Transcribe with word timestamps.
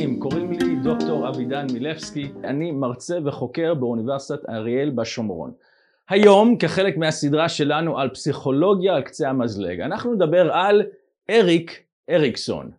החיים, 0.00 0.20
קוראים 0.20 0.52
לי 0.52 0.76
דוקטור 0.76 1.28
אבידן 1.28 1.66
מילבסקי, 1.72 2.32
אני 2.44 2.70
מרצה 2.70 3.18
וחוקר 3.24 3.74
באוניברסיטת 3.74 4.48
אריאל 4.48 4.90
בשומרון. 4.90 5.52
היום, 6.08 6.56
כחלק 6.56 6.96
מהסדרה 6.96 7.48
שלנו 7.48 7.98
על 7.98 8.08
פסיכולוגיה 8.08 8.94
על 8.94 9.02
קצה 9.02 9.28
המזלג, 9.28 9.80
אנחנו 9.80 10.14
נדבר 10.14 10.52
על 10.52 10.82
אריק 11.30 11.82
אריקסון. 12.10 12.70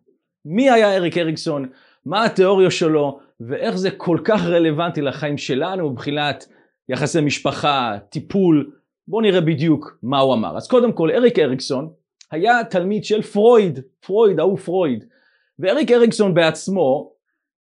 מי 0.45 0.69
היה 0.69 0.95
אריק 0.95 1.17
אריקסון? 1.17 1.69
מה 2.05 2.25
התיאוריה 2.25 2.71
שלו? 2.71 3.19
ואיך 3.39 3.75
זה 3.77 3.91
כל 3.91 4.17
כך 4.23 4.45
רלוונטי 4.45 5.01
לחיים 5.01 5.37
שלנו 5.37 5.89
מבחינת 5.89 6.47
יחסי 6.89 7.21
משפחה, 7.21 7.97
טיפול. 8.09 8.71
בואו 9.07 9.21
נראה 9.21 9.41
בדיוק 9.41 9.97
מה 10.03 10.19
הוא 10.19 10.33
אמר. 10.33 10.57
אז 10.57 10.67
קודם 10.67 10.91
כל, 10.91 11.11
אריק 11.11 11.39
אריקסון 11.39 11.89
היה 12.31 12.63
תלמיד 12.63 13.03
של 13.03 13.21
פרויד, 13.21 13.79
פרויד, 13.99 14.39
ההוא 14.39 14.57
פרויד. 14.57 15.05
ואריק 15.61 15.91
אריקסון 15.91 16.33
בעצמו 16.33 17.11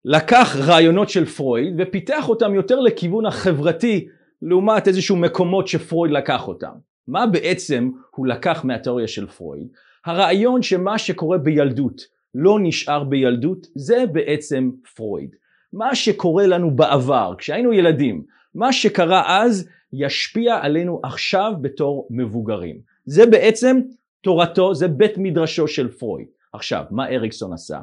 לקח 0.05 0.57
רעיונות 0.67 1.09
של 1.09 1.25
פרויד 1.25 1.75
ופיתח 1.79 2.29
אותם 2.29 2.55
יותר 2.55 2.81
לכיוון 2.81 3.27
החברתי 3.27 4.09
לעומת 4.43 4.89
איזשהו 4.89 5.17
מקומות 5.17 5.69
שפרויד 5.69 6.13
לקח 6.13 6.49
אותם. 6.49 6.73
מה 7.09 7.27
בעצם 7.27 7.91
הוא 8.17 8.27
לקח 8.27 8.65
מהתיאוריה 8.65 9.09
של 9.09 9.27
פרויד? 9.27 9.69
הרעיון 10.07 10.63
שמה 10.63 10.99
שקורה 10.99 11.39
בילדות 11.39 12.03
לא 12.35 12.59
נשאר 12.63 13.05
בילדות 13.05 13.67
זה 13.75 14.05
בעצם 14.13 14.71
פרויד. 14.95 15.31
מה 15.73 15.95
שקורה 15.95 16.47
לנו 16.47 16.77
בעבר 16.77 17.35
כשהיינו 17.39 17.73
ילדים, 17.73 18.23
מה 18.55 18.73
שקרה 18.73 19.43
אז 19.43 19.69
ישפיע 19.93 20.59
עלינו 20.63 21.01
עכשיו 21.03 21.53
בתור 21.61 22.09
מבוגרים. 22.11 22.79
זה 23.05 23.27
בעצם 23.27 23.81
תורתו, 24.21 24.75
זה 24.75 24.89
בית 24.89 25.13
מדרשו 25.17 25.69
של 25.69 25.89
פרויד. 25.89 26.38
עכשיו, 26.53 26.85
מה 26.91 27.09
אריקסון 27.09 27.53
עשה? 27.53 27.81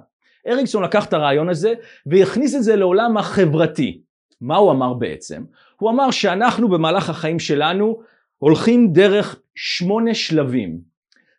אריקסון 0.48 0.84
לקח 0.84 1.06
את 1.06 1.14
הרעיון 1.14 1.50
הזה 1.50 1.74
והכניס 2.06 2.56
את 2.56 2.64
זה 2.64 2.76
לעולם 2.76 3.18
החברתי. 3.18 4.02
מה 4.42 4.58
הוא 4.58 4.72
אמר 4.72 4.94
בעצם? 4.94 5.44
הוא 5.80 5.90
אמר 5.90 6.12
שאנחנו 6.12 6.70
במהלך 6.70 7.10
החיים 7.10 7.40
שלנו 7.40 8.00
הולכים 8.38 8.94
דרך 8.94 9.40
שמונה 9.56 10.14
שלבים 10.14 10.80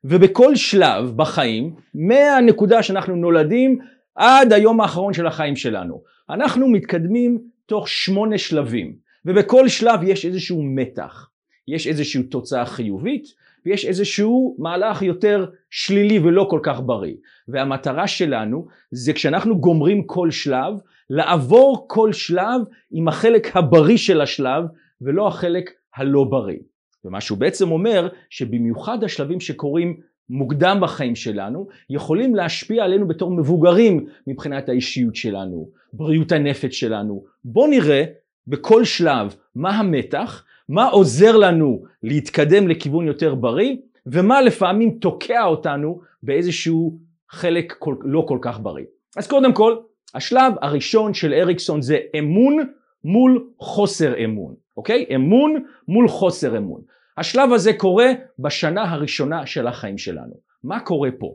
ובכל 0.04 0.56
שלב 0.56 1.12
בחיים 1.16 1.74
מהנקודה 1.94 2.82
שאנחנו 2.82 3.16
נולדים 3.16 3.78
עד 4.14 4.52
היום 4.52 4.80
האחרון 4.80 5.12
של 5.12 5.27
החיים 5.27 5.56
שלנו 5.56 6.02
אנחנו 6.30 6.69
מתקדמים 6.69 7.38
תוך 7.66 7.88
שמונה 7.88 8.38
שלבים 8.38 8.97
ובכל 9.24 9.69
שלב 9.69 10.02
יש 10.02 10.24
איזשהו 10.24 10.62
מתח 10.62 11.30
יש 11.69 11.86
איזושהי 11.86 12.22
תוצאה 12.22 12.66
חיובית 12.66 13.34
ויש 13.67 13.84
איזשהו 13.84 14.56
מהלך 14.59 15.03
יותר 15.03 15.47
שלילי 15.70 16.19
ולא 16.19 16.47
כל 16.50 16.61
כך 16.62 16.81
בריא. 16.86 17.14
והמטרה 17.48 18.06
שלנו 18.06 18.67
זה 18.91 19.12
כשאנחנו 19.12 19.61
גומרים 19.61 20.03
כל 20.06 20.31
שלב, 20.31 20.75
לעבור 21.11 21.87
כל 21.89 22.12
שלב 22.12 22.61
עם 22.91 23.09
החלק 23.09 23.56
הבריא 23.56 23.97
של 23.97 24.20
השלב 24.20 24.64
ולא 25.00 25.28
החלק 25.28 25.70
הלא 25.97 26.25
בריא. 26.25 26.59
ומה 27.05 27.20
שהוא 27.20 27.39
בעצם 27.39 27.70
אומר 27.70 28.09
שבמיוחד 28.31 29.05
השלבים 29.05 29.41
שקורים 29.41 29.97
מוקדם 30.31 30.78
בחיים 30.83 31.17
שלנו 31.17 31.69
יכולים 31.91 32.34
להשפיע 32.34 32.84
עלינו 32.84 33.09
בתור 33.09 33.31
מבוגרים 33.31 34.06
מבחינת 34.27 34.69
האישיות 34.69 35.17
שלנו, 35.17 35.69
בריאות 35.92 36.33
הנפש 36.33 36.81
שלנו. 36.81 37.25
בואו 37.44 37.70
נראה 37.70 38.05
בכל 38.47 38.84
שלב 38.84 39.34
מה 39.55 39.70
המתח 39.70 40.44
מה 40.69 40.89
עוזר 40.89 41.36
לנו 41.36 41.84
להתקדם 42.03 42.69
לכיוון 42.69 43.06
יותר 43.06 43.34
בריא 43.34 43.77
ומה 44.06 44.42
לפעמים 44.42 44.98
תוקע 45.00 45.45
אותנו 45.45 46.00
באיזשהו 46.22 46.98
חלק 47.31 47.75
כל, 47.78 47.97
לא 48.00 48.25
כל 48.28 48.39
כך 48.42 48.61
בריא. 48.61 48.84
אז 49.17 49.27
קודם 49.27 49.53
כל 49.53 49.77
השלב 50.14 50.53
הראשון 50.62 51.14
של 51.14 51.33
אריקסון 51.33 51.83
זה 51.83 51.98
אמון 52.19 52.59
מול 53.05 53.49
חוסר 53.59 54.25
אמון, 54.25 54.55
אוקיי? 54.76 55.06
אמון 55.15 55.65
מול 55.88 56.09
חוסר 56.09 56.56
אמון. 56.56 56.81
השלב 57.19 57.53
הזה 57.53 57.72
קורה 57.72 58.06
בשנה 58.38 58.93
הראשונה 58.93 59.47
של 59.47 59.66
החיים 59.66 59.99
שלנו. 59.99 60.34
מה 60.65 60.81
קורה 60.81 61.10
פה? 61.19 61.34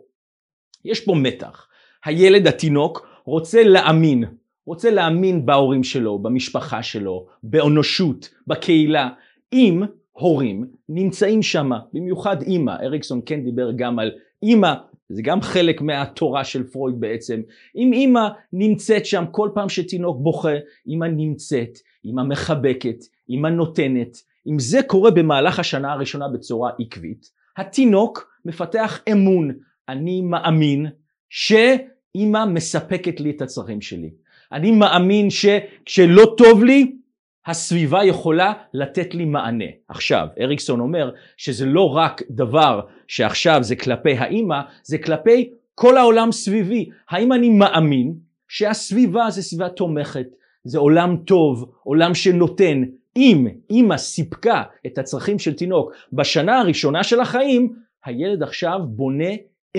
יש 0.86 1.06
פה 1.06 1.16
מתח. 1.16 1.68
הילד 2.06 2.48
התינוק 2.48 3.08
רוצה 3.26 3.64
להאמין 3.64 4.24
רוצה 4.66 4.92
להאמין 4.92 5.46
בהורים 5.46 5.84
שלו, 5.84 6.20
במשפחה 6.20 6.84
שלו, 6.84 7.28
באנושות, 7.44 8.30
בקהילה, 8.48 9.10
אם 9.54 9.84
הורים 10.12 10.66
נמצאים 10.90 11.42
שם, 11.42 11.70
במיוחד 11.94 12.42
אימא, 12.42 12.72
אריקסון 12.84 13.22
כן 13.26 13.44
דיבר 13.44 13.72
גם 13.76 14.00
על 14.00 14.12
אימא, 14.44 14.74
זה 15.10 15.22
גם 15.22 15.42
חלק 15.42 15.82
מהתורה 15.82 16.44
של 16.44 16.64
פרויד 16.64 17.00
בעצם, 17.00 17.42
אם 17.76 17.94
אימא 17.94 18.28
נמצאת 18.54 19.06
שם 19.06 19.24
כל 19.32 19.50
פעם 19.54 19.70
שתינוק 19.70 20.18
בוכה, 20.20 20.56
אימא 20.88 21.06
נמצאת, 21.06 21.78
אימא 22.06 22.24
מחבקת, 22.24 22.98
אימא 23.30 23.48
נותנת, 23.48 24.18
אם 24.48 24.60
זה 24.60 24.84
קורה 24.88 25.12
במהלך 25.12 25.60
השנה 25.60 25.92
הראשונה 25.92 26.28
בצורה 26.28 26.72
עקבית, 26.80 27.32
התינוק 27.58 28.32
מפתח 28.46 29.00
אמון, 29.12 29.52
אני 29.90 30.22
מאמין 30.22 30.88
שאימא 31.30 32.46
מספקת 32.46 33.20
לי 33.20 33.30
את 33.30 33.42
הצרכים 33.42 33.82
שלי. 33.82 34.10
אני 34.54 34.72
מאמין 34.72 35.30
שכשלא 35.30 36.36
טוב 36.38 36.64
לי, 36.64 36.96
הסביבה 37.46 38.04
יכולה 38.04 38.54
לתת 38.74 39.16
לי 39.16 39.26
מענה. 39.26 39.66
עכשיו, 39.88 40.28
אריקסון 40.40 40.80
אומר 40.80 41.12
שזה 41.38 41.66
לא 41.66 41.96
רק 41.96 42.22
דבר 42.30 42.82
שעכשיו 43.08 43.64
זה 43.64 43.76
כלפי 43.76 44.18
האימא, 44.18 44.60
זה 44.84 44.98
כלפי 44.98 45.50
כל 45.76 45.98
העולם 45.98 46.32
סביבי. 46.32 46.90
האם 47.10 47.34
אני 47.34 47.50
מאמין 47.50 48.14
שהסביבה 48.48 49.30
זה 49.30 49.42
סביבה 49.42 49.70
תומכת, 49.70 50.28
זה 50.64 50.80
עולם 50.80 51.18
טוב, 51.26 51.72
עולם 51.84 52.14
שנותן. 52.14 52.84
אם 53.18 53.48
אימא 53.70 53.98
סיפקה 53.98 54.64
את 54.86 54.98
הצרכים 54.98 55.40
של 55.40 55.54
תינוק 55.54 55.92
בשנה 56.14 56.60
הראשונה 56.60 57.04
של 57.04 57.20
החיים, 57.20 57.74
הילד 58.06 58.44
עכשיו 58.44 58.80
בונה 58.84 59.30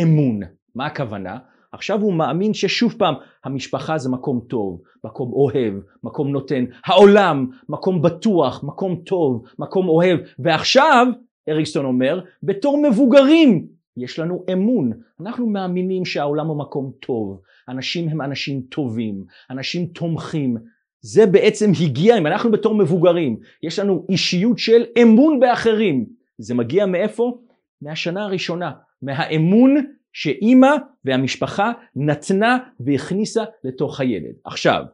אמון. 0.03 0.41
מה 0.75 0.87
הכוונה? 0.87 1.38
עכשיו 1.72 2.00
הוא 2.00 2.15
מאמין 2.15 2.55
ששוב 2.55 2.94
פעם 2.99 3.15
המשפחה 3.44 3.99
זה 3.99 4.10
מקום 4.10 4.41
טוב, 4.49 4.81
מקום 5.05 5.33
אוהב, 5.33 5.75
מקום 6.05 6.28
נותן, 6.28 6.65
העולם 6.87 7.47
מקום 7.69 8.03
בטוח, 8.03 8.65
מקום 8.65 8.97
טוב, 9.06 9.43
מקום 9.59 9.88
אוהב, 9.88 10.21
ועכשיו 10.38 11.06
אריקסטון 11.49 11.84
אומר 11.84 12.21
בתור 12.43 12.82
מבוגרים 12.82 13.66
יש 13.97 14.19
לנו 14.19 14.44
אמון, 14.53 14.93
אנחנו 15.21 15.47
מאמינים 15.47 16.05
שהעולם 16.05 16.47
הוא 16.47 16.59
מקום 16.59 16.93
טוב, 17.00 17.41
אנשים 17.69 18.09
הם 18.09 18.22
אנשים 18.22 18.61
טובים, 18.61 19.25
אנשים 19.50 19.87
תומכים, 19.87 20.56
זה 21.00 21.27
בעצם 21.27 21.71
הגיע, 21.81 22.19
אם 22.19 22.27
אנחנו 22.27 22.50
בתור 22.50 22.75
מבוגרים, 22.75 23.37
יש 23.62 23.78
לנו 23.78 24.06
אישיות 24.09 24.59
של 24.59 24.84
אמון 25.03 25.41
באחרים, 25.41 26.06
זה 26.38 26.55
מגיע 26.55 26.87
מאיפה? 26.87 27.38
מהשנה 27.82 28.25
הראשונה, 28.25 28.71
מהאמון 29.03 29.77
שאימא 30.12 30.71
והמשפחה 31.05 31.73
נתנה 31.97 32.59
והכניסה 32.81 33.45
לתוך 33.65 34.00
הילד. 34.00 34.34
עכשיו, 34.45 34.84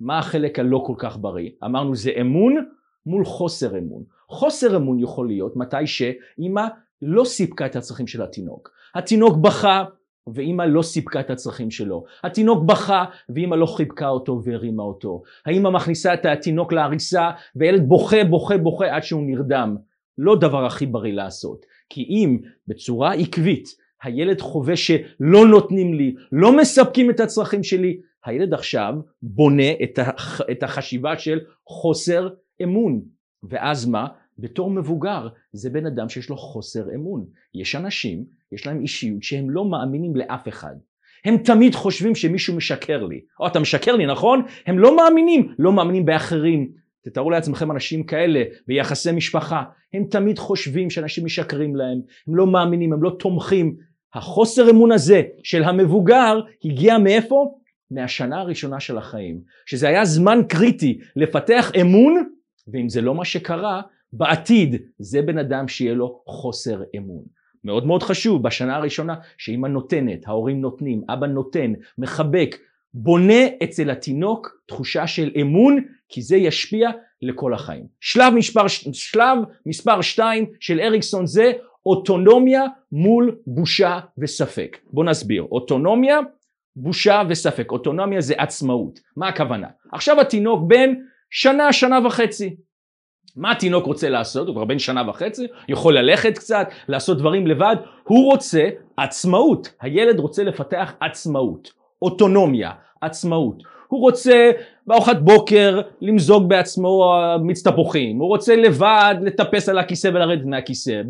מה 0.00 0.18
החלק 0.18 0.58
הלא 0.58 0.82
כל 0.86 0.94
כך 0.98 1.18
בריא? 1.18 1.50
אמרנו 1.64 1.96
זה 1.96 2.10
אמון 2.20 2.56
מול 3.06 3.24
חוסר 3.24 3.78
אמון. 3.78 4.02
חוסר 4.28 4.76
אמון 4.76 5.00
יכול 5.00 5.26
להיות 5.26 5.56
מתי 5.56 5.86
שאימא 5.86 6.66
לא 7.02 7.24
סיפקה 7.24 7.66
את 7.66 7.76
הצרכים 7.76 8.06
של 8.06 8.22
התינוק. 8.22 8.70
התינוק 8.94 9.36
בכה 9.36 9.84
ואימא 10.34 10.62
לא 10.62 10.82
סיפקה 10.82 11.20
את 11.20 11.30
הצרכים 11.30 11.70
שלו. 11.70 12.04
התינוק 12.24 12.64
בכה 12.64 13.04
ואימא 13.28 13.54
לא 13.54 13.66
חיבקה 13.66 14.08
אותו 14.08 14.40
והרימה 14.44 14.82
אותו. 14.82 15.22
האימא 15.46 15.70
מכניסה 15.70 16.14
את 16.14 16.26
התינוק 16.26 16.72
לעריסה 16.72 17.30
וילד 17.56 17.88
בוכה 17.88 18.24
בוכה 18.24 18.58
בוכה 18.58 18.96
עד 18.96 19.02
שהוא 19.02 19.22
נרדם. 19.22 19.76
לא 20.18 20.36
דבר 20.36 20.66
הכי 20.66 20.86
בריא 20.86 21.12
לעשות. 21.12 21.66
כי 21.88 22.02
אם 22.02 22.38
בצורה 22.68 23.12
עקבית 23.12 23.68
הילד 24.02 24.40
חווה 24.40 24.76
שלא 24.76 25.46
נותנים 25.50 25.94
לי, 25.94 26.14
לא 26.32 26.56
מספקים 26.56 27.10
את 27.10 27.20
הצרכים 27.20 27.62
שלי, 27.62 28.00
הילד 28.24 28.54
עכשיו 28.54 28.94
בונה 29.22 29.70
את, 29.82 29.98
את 30.50 30.62
החשיבה 30.62 31.18
של 31.18 31.40
חוסר 31.66 32.28
אמון. 32.62 33.00
ואז 33.42 33.86
מה? 33.86 34.06
בתור 34.38 34.70
מבוגר 34.70 35.28
זה 35.52 35.70
בן 35.70 35.86
אדם 35.86 36.08
שיש 36.08 36.30
לו 36.30 36.36
חוסר 36.36 36.94
אמון. 36.94 37.24
יש 37.54 37.76
אנשים, 37.76 38.24
יש 38.52 38.66
להם 38.66 38.80
אישיות 38.80 39.22
שהם 39.22 39.50
לא 39.50 39.64
מאמינים 39.64 40.16
לאף 40.16 40.48
אחד. 40.48 40.74
הם 41.24 41.36
תמיד 41.36 41.74
חושבים 41.74 42.14
שמישהו 42.14 42.56
משקר 42.56 43.04
לי. 43.04 43.20
או 43.40 43.46
אתה 43.46 43.60
משקר 43.60 43.96
לי, 43.96 44.06
נכון? 44.06 44.42
הם 44.66 44.78
לא 44.78 44.96
מאמינים, 44.96 45.54
לא 45.58 45.72
מאמינים 45.72 46.04
באחרים. 46.04 46.70
תתארו 47.04 47.30
לעצמכם 47.30 47.70
אנשים 47.70 48.02
כאלה 48.02 48.42
ביחסי 48.66 49.12
משפחה, 49.12 49.62
הם 49.94 50.04
תמיד 50.04 50.38
חושבים 50.38 50.90
שאנשים 50.90 51.24
משקרים 51.24 51.76
להם, 51.76 52.00
הם 52.28 52.36
לא 52.36 52.46
מאמינים, 52.46 52.92
הם 52.92 53.02
לא 53.02 53.16
תומכים, 53.18 53.76
החוסר 54.14 54.70
אמון 54.70 54.92
הזה 54.92 55.22
של 55.42 55.64
המבוגר 55.64 56.40
הגיע 56.64 56.98
מאיפה? 56.98 57.54
מהשנה 57.90 58.40
הראשונה 58.40 58.80
של 58.80 58.98
החיים, 58.98 59.40
שזה 59.66 59.88
היה 59.88 60.04
זמן 60.04 60.40
קריטי 60.48 60.98
לפתח 61.16 61.72
אמון, 61.80 62.24
ואם 62.68 62.88
זה 62.88 63.00
לא 63.00 63.14
מה 63.14 63.24
שקרה, 63.24 63.82
בעתיד 64.12 64.76
זה 64.98 65.22
בן 65.22 65.38
אדם 65.38 65.68
שיהיה 65.68 65.94
לו 65.94 66.22
חוסר 66.26 66.82
אמון. 66.96 67.22
מאוד 67.64 67.86
מאוד 67.86 68.02
חשוב 68.02 68.42
בשנה 68.42 68.76
הראשונה 68.76 69.14
שאמא 69.38 69.66
נותנת, 69.66 70.28
ההורים 70.28 70.60
נותנים, 70.60 71.02
אבא 71.08 71.26
נותן, 71.26 71.72
מחבק, 71.98 72.56
בונה 72.94 73.46
אצל 73.64 73.90
התינוק 73.90 74.60
תחושה 74.66 75.06
של 75.06 75.30
אמון, 75.40 75.84
כי 76.08 76.22
זה 76.22 76.36
ישפיע 76.36 76.90
לכל 77.22 77.54
החיים. 77.54 77.86
שלב 78.00 78.34
מספר, 78.34 78.68
שלב 78.92 79.38
מספר 79.66 80.00
2 80.00 80.46
של 80.60 80.80
אריקסון 80.80 81.26
זה 81.26 81.52
אוטונומיה 81.86 82.62
מול 82.92 83.36
בושה 83.46 83.98
וספק. 84.18 84.78
בוא 84.92 85.04
נסביר. 85.04 85.46
אוטונומיה, 85.52 86.18
בושה 86.76 87.22
וספק. 87.28 87.72
אוטונומיה 87.72 88.20
זה 88.20 88.34
עצמאות. 88.38 89.00
מה 89.16 89.28
הכוונה? 89.28 89.68
עכשיו 89.92 90.20
התינוק 90.20 90.60
בן 90.66 90.94
שנה, 91.30 91.72
שנה 91.72 92.06
וחצי. 92.06 92.56
מה 93.36 93.52
התינוק 93.52 93.86
רוצה 93.86 94.08
לעשות? 94.08 94.46
הוא 94.46 94.54
כבר 94.54 94.64
בן 94.64 94.78
שנה 94.78 95.08
וחצי, 95.08 95.46
יכול 95.68 95.98
ללכת 95.98 96.38
קצת, 96.38 96.68
לעשות 96.88 97.18
דברים 97.18 97.46
לבד. 97.46 97.76
הוא 98.04 98.32
רוצה 98.32 98.68
עצמאות. 98.96 99.72
הילד 99.80 100.18
רוצה 100.18 100.44
לפתח 100.44 100.94
עצמאות, 101.00 101.72
אוטונומיה, 102.02 102.70
עצמאות. 103.00 103.62
הוא 103.90 104.00
רוצה 104.00 104.50
בארוחת 104.86 105.16
בוקר 105.16 105.80
למזוג 106.00 106.48
בעצמו 106.48 107.14
מיץ 107.42 107.66
תפוחים, 107.66 108.18
הוא 108.18 108.28
רוצה 108.28 108.56
לבד 108.56 109.14
לטפס 109.22 109.68
על 109.68 109.78
הכיסא 109.78 110.08
ולרדת 110.08 110.44
מהכיסא, 110.44 111.02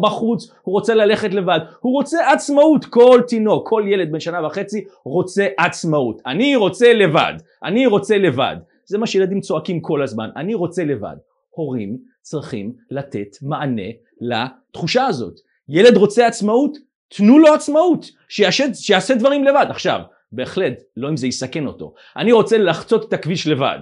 בחוץ 0.00 0.50
הוא 0.62 0.72
רוצה 0.72 0.94
ללכת 0.94 1.34
לבד, 1.34 1.60
הוא 1.80 1.92
רוצה 1.92 2.32
עצמאות, 2.32 2.84
כל 2.84 3.20
תינוק, 3.28 3.68
כל 3.68 3.84
ילד 3.86 4.12
בן 4.12 4.20
שנה 4.20 4.46
וחצי 4.46 4.84
רוצה 5.04 5.46
עצמאות, 5.58 6.20
אני 6.26 6.56
רוצה 6.56 6.94
לבד, 6.94 7.34
אני 7.64 7.86
רוצה 7.86 8.18
לבד, 8.18 8.56
זה 8.84 8.98
מה 8.98 9.06
שילדים 9.06 9.40
צועקים 9.40 9.80
כל 9.80 10.02
הזמן, 10.02 10.28
אני 10.36 10.54
רוצה 10.54 10.84
לבד, 10.84 11.16
הורים 11.50 11.98
צריכים 12.22 12.72
לתת 12.90 13.36
מענה 13.42 13.90
לתחושה 14.20 15.06
הזאת, 15.06 15.34
ילד 15.68 15.96
רוצה 15.96 16.26
עצמאות, 16.26 16.78
תנו 17.08 17.38
לו 17.38 17.54
עצמאות, 17.54 18.06
שיעשה, 18.28 18.74
שיעשה 18.74 19.14
דברים 19.14 19.44
לבד, 19.44 19.66
עכשיו 19.68 20.00
בהחלט, 20.32 20.82
לא 20.96 21.08
אם 21.08 21.16
זה 21.16 21.26
יסכן 21.26 21.66
אותו. 21.66 21.94
אני 22.16 22.32
רוצה 22.32 22.58
לחצות 22.58 23.08
את 23.08 23.12
הכביש 23.12 23.46
לבד. 23.46 23.78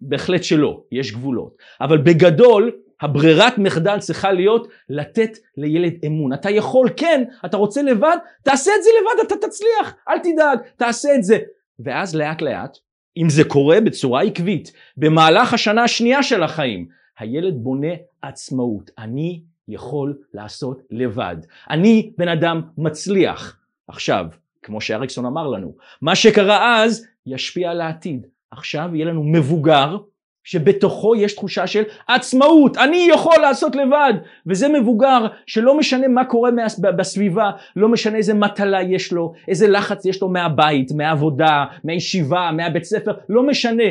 בהחלט 0.00 0.44
שלא, 0.44 0.82
יש 0.92 1.12
גבולות. 1.12 1.56
אבל 1.80 1.98
בגדול, 1.98 2.72
הברירת 3.00 3.58
מחדל 3.58 3.98
צריכה 3.98 4.32
להיות 4.32 4.68
לתת 4.88 5.38
לילד 5.56 5.92
אמון. 6.06 6.32
אתה 6.32 6.50
יכול, 6.50 6.88
כן, 6.96 7.24
אתה 7.44 7.56
רוצה 7.56 7.82
לבד, 7.82 8.16
תעשה 8.42 8.70
את 8.78 8.82
זה 8.82 8.90
לבד, 9.00 9.26
אתה 9.26 9.46
תצליח, 9.46 9.94
אל 10.08 10.18
תדאג, 10.18 10.58
תעשה 10.76 11.08
את 11.14 11.24
זה. 11.24 11.38
ואז 11.78 12.16
לאט 12.16 12.42
לאט, 12.42 12.78
אם 13.16 13.30
זה 13.30 13.44
קורה 13.44 13.80
בצורה 13.80 14.22
עקבית, 14.22 14.72
במהלך 14.96 15.54
השנה 15.54 15.84
השנייה 15.84 16.22
של 16.22 16.42
החיים, 16.42 16.88
הילד 17.18 17.54
בונה 17.54 17.92
עצמאות. 18.22 18.90
אני 18.98 19.42
יכול 19.68 20.18
לעשות 20.34 20.82
לבד. 20.90 21.36
אני 21.70 22.12
בן 22.18 22.28
אדם 22.28 22.60
מצליח. 22.78 23.56
עכשיו, 23.88 24.26
כמו 24.64 24.80
שאריקסון 24.80 25.26
אמר 25.26 25.48
לנו. 25.48 25.74
מה 26.02 26.14
שקרה 26.14 26.82
אז 26.82 27.06
ישפיע 27.26 27.70
על 27.70 27.80
העתיד. 27.80 28.26
עכשיו 28.50 28.90
יהיה 28.94 29.06
לנו 29.06 29.22
מבוגר 29.22 29.96
שבתוכו 30.44 31.16
יש 31.16 31.34
תחושה 31.34 31.66
של 31.66 31.82
עצמאות, 32.08 32.76
אני 32.76 33.08
יכול 33.10 33.36
לעשות 33.42 33.76
לבד, 33.76 34.12
וזה 34.46 34.68
מבוגר 34.68 35.26
שלא 35.46 35.78
משנה 35.78 36.08
מה 36.08 36.24
קורה 36.24 36.50
בסביבה, 36.96 37.50
לא 37.76 37.88
משנה 37.88 38.16
איזה 38.16 38.34
מטלה 38.34 38.82
יש 38.82 39.12
לו, 39.12 39.32
איזה 39.48 39.68
לחץ 39.68 40.06
יש 40.06 40.22
לו 40.22 40.28
מהבית, 40.28 40.92
מהעבודה, 40.92 41.64
מהישיבה, 41.84 42.50
מהבית 42.52 42.84
ספר, 42.84 43.12
לא 43.28 43.46
משנה, 43.46 43.84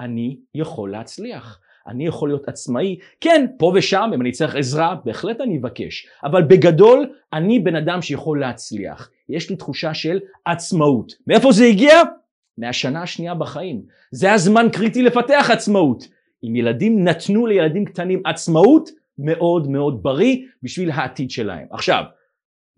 אני 0.00 0.36
יכול 0.54 0.90
להצליח. 0.90 1.60
אני 1.86 2.06
יכול 2.06 2.28
להיות 2.28 2.48
עצמאי, 2.48 2.98
כן, 3.20 3.46
פה 3.58 3.72
ושם, 3.74 4.10
אם 4.14 4.20
אני 4.20 4.32
צריך 4.32 4.56
עזרה, 4.56 4.94
בהחלט 5.04 5.40
אני 5.40 5.58
אבקש, 5.58 6.06
אבל 6.24 6.42
בגדול, 6.42 7.12
אני 7.32 7.58
בן 7.58 7.76
אדם 7.76 8.02
שיכול 8.02 8.40
להצליח. 8.40 9.10
יש 9.28 9.50
לי 9.50 9.56
תחושה 9.56 9.94
של 9.94 10.20
עצמאות. 10.44 11.12
מאיפה 11.26 11.52
זה 11.52 11.64
הגיע? 11.64 11.94
מהשנה 12.58 13.02
השנייה 13.02 13.34
בחיים. 13.34 13.82
זה 14.10 14.32
הזמן 14.32 14.66
קריטי 14.72 15.02
לפתח 15.02 15.50
עצמאות. 15.52 16.04
אם 16.44 16.56
ילדים 16.56 17.04
נתנו 17.04 17.46
לילדים 17.46 17.84
קטנים 17.84 18.22
עצמאות, 18.24 18.90
מאוד 19.18 19.70
מאוד 19.70 20.02
בריא 20.02 20.36
בשביל 20.62 20.90
העתיד 20.90 21.30
שלהם. 21.30 21.66
עכשיו, 21.70 22.04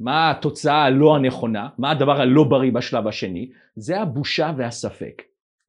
מה 0.00 0.30
התוצאה 0.30 0.84
הלא 0.84 1.16
הנכונה? 1.16 1.68
מה 1.78 1.90
הדבר 1.90 2.20
הלא 2.20 2.44
בריא 2.44 2.72
בשלב 2.72 3.06
השני? 3.06 3.50
זה 3.76 4.00
הבושה 4.00 4.52
והספק. 4.56 5.22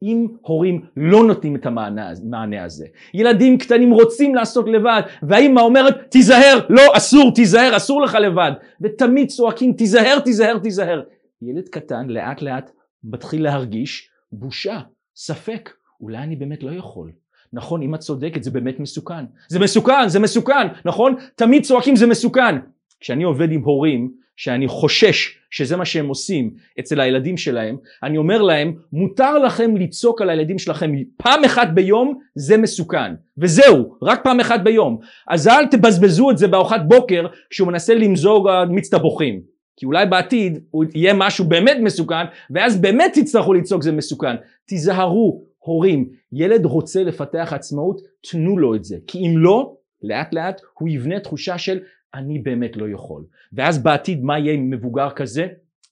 אם 0.04 0.28
הורים 0.42 0.82
לא 0.98 1.24
נותנים 1.24 1.56
את 1.56 1.66
המענה 1.66 2.64
הזה. 2.64 2.86
ילדים 3.14 3.58
קטנים 3.58 3.92
רוצים 3.92 4.36
לעשות 4.36 4.70
לבד, 4.70 5.02
והאימא 5.24 5.60
אומרת 5.60 5.98
תיזהר, 6.10 6.60
לא 6.70 6.82
אסור, 6.98 7.32
תיזהר, 7.36 7.78
אסור 7.78 8.02
לך 8.02 8.16
לבד, 8.16 8.52
ותמיד 8.82 9.28
צועקים 9.28 9.74
תיזהר, 9.74 10.20
תיזהר, 10.20 10.60
תיזהר. 10.60 11.02
ילד 11.42 11.70
קטן 11.70 12.08
לאט 12.08 12.42
לאט 12.42 12.72
מתחיל 13.04 13.44
להרגיש 13.44 14.10
בושה, 14.32 14.80
ספק, 15.16 15.70
אולי 16.02 16.18
אני 16.18 16.36
באמת 16.36 16.64
לא 16.64 16.72
יכול. 16.72 17.12
נכון, 17.54 17.82
אם 17.82 17.96
את 17.96 18.00
צודקת, 18.00 18.44
זה 18.44 18.52
באמת 18.52 18.80
מסוכן. 18.80 19.26
זה 19.50 19.60
מסוכן, 19.60 20.08
זה 20.08 20.20
מסוכן, 20.20 20.68
נכון? 20.86 21.16
תמיד 21.36 21.64
צועקים 21.64 21.96
זה 21.96 22.08
מסוכן. 22.08 22.56
כשאני 23.00 23.24
עובד 23.24 23.52
עם 23.52 23.62
הורים 23.64 24.12
שאני 24.36 24.68
חושש 24.68 25.38
שזה 25.52 25.78
מה 25.78 25.86
שהם 25.86 26.08
עושים 26.08 26.52
אצל 26.80 27.00
הילדים 27.00 27.38
שלהם, 27.38 27.78
אני 28.04 28.18
אומר 28.18 28.42
להם, 28.42 28.74
מותר 28.94 29.38
לכם 29.38 29.78
לצעוק 29.78 30.22
על 30.22 30.30
הילדים 30.30 30.60
שלכם 30.60 30.92
פעם 31.18 31.44
אחת 31.44 31.68
ביום, 31.74 32.20
זה 32.36 32.58
מסוכן. 32.58 33.14
וזהו, 33.38 33.96
רק 34.02 34.24
פעם 34.24 34.40
אחת 34.40 34.60
ביום. 34.64 35.00
אז 35.28 35.48
אל 35.48 35.66
תבזבזו 35.66 36.32
את 36.32 36.38
זה 36.38 36.48
בארוחת 36.48 36.82
בוקר 36.88 37.26
כשהוא 37.50 37.68
מנסה 37.68 37.96
למזוג 37.96 38.50
מיץ 38.70 38.94
תפוחים. 38.94 39.42
כי 39.78 39.86
אולי 39.86 40.06
בעתיד 40.06 40.60
הוא 40.72 40.86
יהיה 40.96 41.14
משהו 41.14 41.46
באמת 41.46 41.78
מסוכן, 41.82 42.26
ואז 42.52 42.82
באמת 42.82 43.12
תצטרכו 43.14 43.54
לצעוק 43.54 43.84
זה 43.84 43.92
מסוכן. 43.92 44.36
תיזהרו, 44.66 45.44
הורים, 45.60 46.10
ילד 46.32 46.66
רוצה 46.66 47.04
לפתח 47.04 47.54
עצמאות, 47.56 48.02
תנו 48.32 48.58
לו 48.58 48.76
את 48.76 48.84
זה. 48.84 48.98
כי 49.08 49.18
אם 49.18 49.38
לא, 49.38 49.76
לאט 50.04 50.34
לאט 50.34 50.62
הוא 50.74 50.90
יבנה 50.90 51.20
תחושה 51.20 51.58
של 51.58 51.80
אני 52.14 52.40
באמת 52.40 52.78
לא 52.78 52.90
יכול. 52.90 53.24
ואז 53.54 53.84
בעתיד 53.84 54.24
מה 54.24 54.40
יהיה 54.40 54.54
עם 54.54 54.70
מבוגר 54.70 55.10
כזה? 55.10 55.48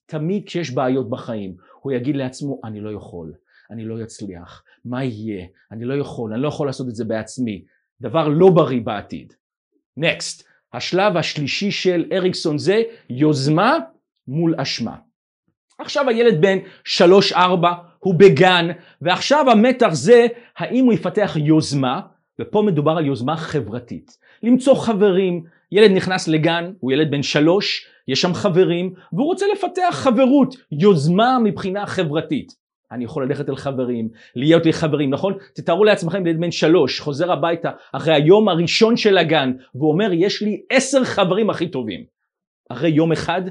תמיד 0.06 0.46
כשיש 0.46 0.70
בעיות 0.70 1.10
בחיים 1.10 1.54
הוא 1.80 1.92
יגיד 1.92 2.16
לעצמו 2.16 2.60
אני 2.64 2.80
לא 2.80 2.90
יכול, 2.90 3.32
אני 3.70 3.84
לא 3.84 4.02
אצליח, 4.02 4.64
מה 4.84 5.04
יהיה, 5.04 5.46
אני 5.72 5.84
לא 5.84 5.94
יכול, 5.94 6.32
אני 6.32 6.42
לא 6.42 6.48
יכול 6.48 6.66
לעשות 6.66 6.88
את 6.88 6.94
זה 6.94 7.04
בעצמי. 7.04 7.64
דבר 8.00 8.28
לא 8.28 8.50
בריא 8.50 8.80
בעתיד. 8.80 9.32
נקסט, 9.96 10.48
השלב 10.72 11.16
השלישי 11.16 11.70
של 11.70 12.04
אריקסון 12.12 12.58
זה 12.58 12.82
יוזמה 13.10 13.78
מול 14.28 14.54
אשמה. 14.58 14.96
עכשיו 15.78 16.08
הילד 16.08 16.40
בן 16.40 16.58
3-4 17.32 17.36
הוא 17.98 18.14
בגן 18.14 18.66
ועכשיו 19.02 19.50
המתח 19.50 19.88
זה 19.92 20.26
האם 20.56 20.84
הוא 20.84 20.92
יפתח 20.92 21.36
יוזמה 21.36 22.00
ופה 22.40 22.62
מדובר 22.66 22.92
על 22.92 23.06
יוזמה 23.06 23.36
חברתית. 23.36 24.18
למצוא 24.42 24.74
חברים, 24.74 25.42
ילד 25.72 25.90
נכנס 25.90 26.28
לגן, 26.28 26.72
הוא 26.80 26.92
ילד 26.92 27.10
בן 27.10 27.22
שלוש, 27.22 27.86
יש 28.08 28.20
שם 28.20 28.34
חברים, 28.34 28.94
והוא 29.12 29.26
רוצה 29.26 29.46
לפתח 29.52 29.90
חברות, 29.90 30.54
יוזמה 30.72 31.38
מבחינה 31.44 31.86
חברתית. 31.86 32.62
אני 32.92 33.04
יכול 33.04 33.24
ללכת 33.24 33.48
אל 33.48 33.56
חברים, 33.56 34.08
להיות 34.36 34.66
לי 34.66 34.72
חברים, 34.72 35.10
נכון? 35.10 35.34
תתארו 35.54 35.84
לעצמכם 35.84 36.26
ילד 36.26 36.40
בן 36.40 36.50
שלוש, 36.50 37.00
חוזר 37.00 37.32
הביתה 37.32 37.70
אחרי 37.92 38.14
היום 38.14 38.48
הראשון 38.48 38.96
של 38.96 39.18
הגן, 39.18 39.52
והוא 39.74 39.92
אומר 39.92 40.12
יש 40.12 40.42
לי 40.42 40.62
עשר 40.70 41.04
חברים 41.04 41.50
הכי 41.50 41.68
טובים. 41.68 42.04
אחרי 42.68 42.90
יום 42.90 43.12
אחד, 43.12 43.42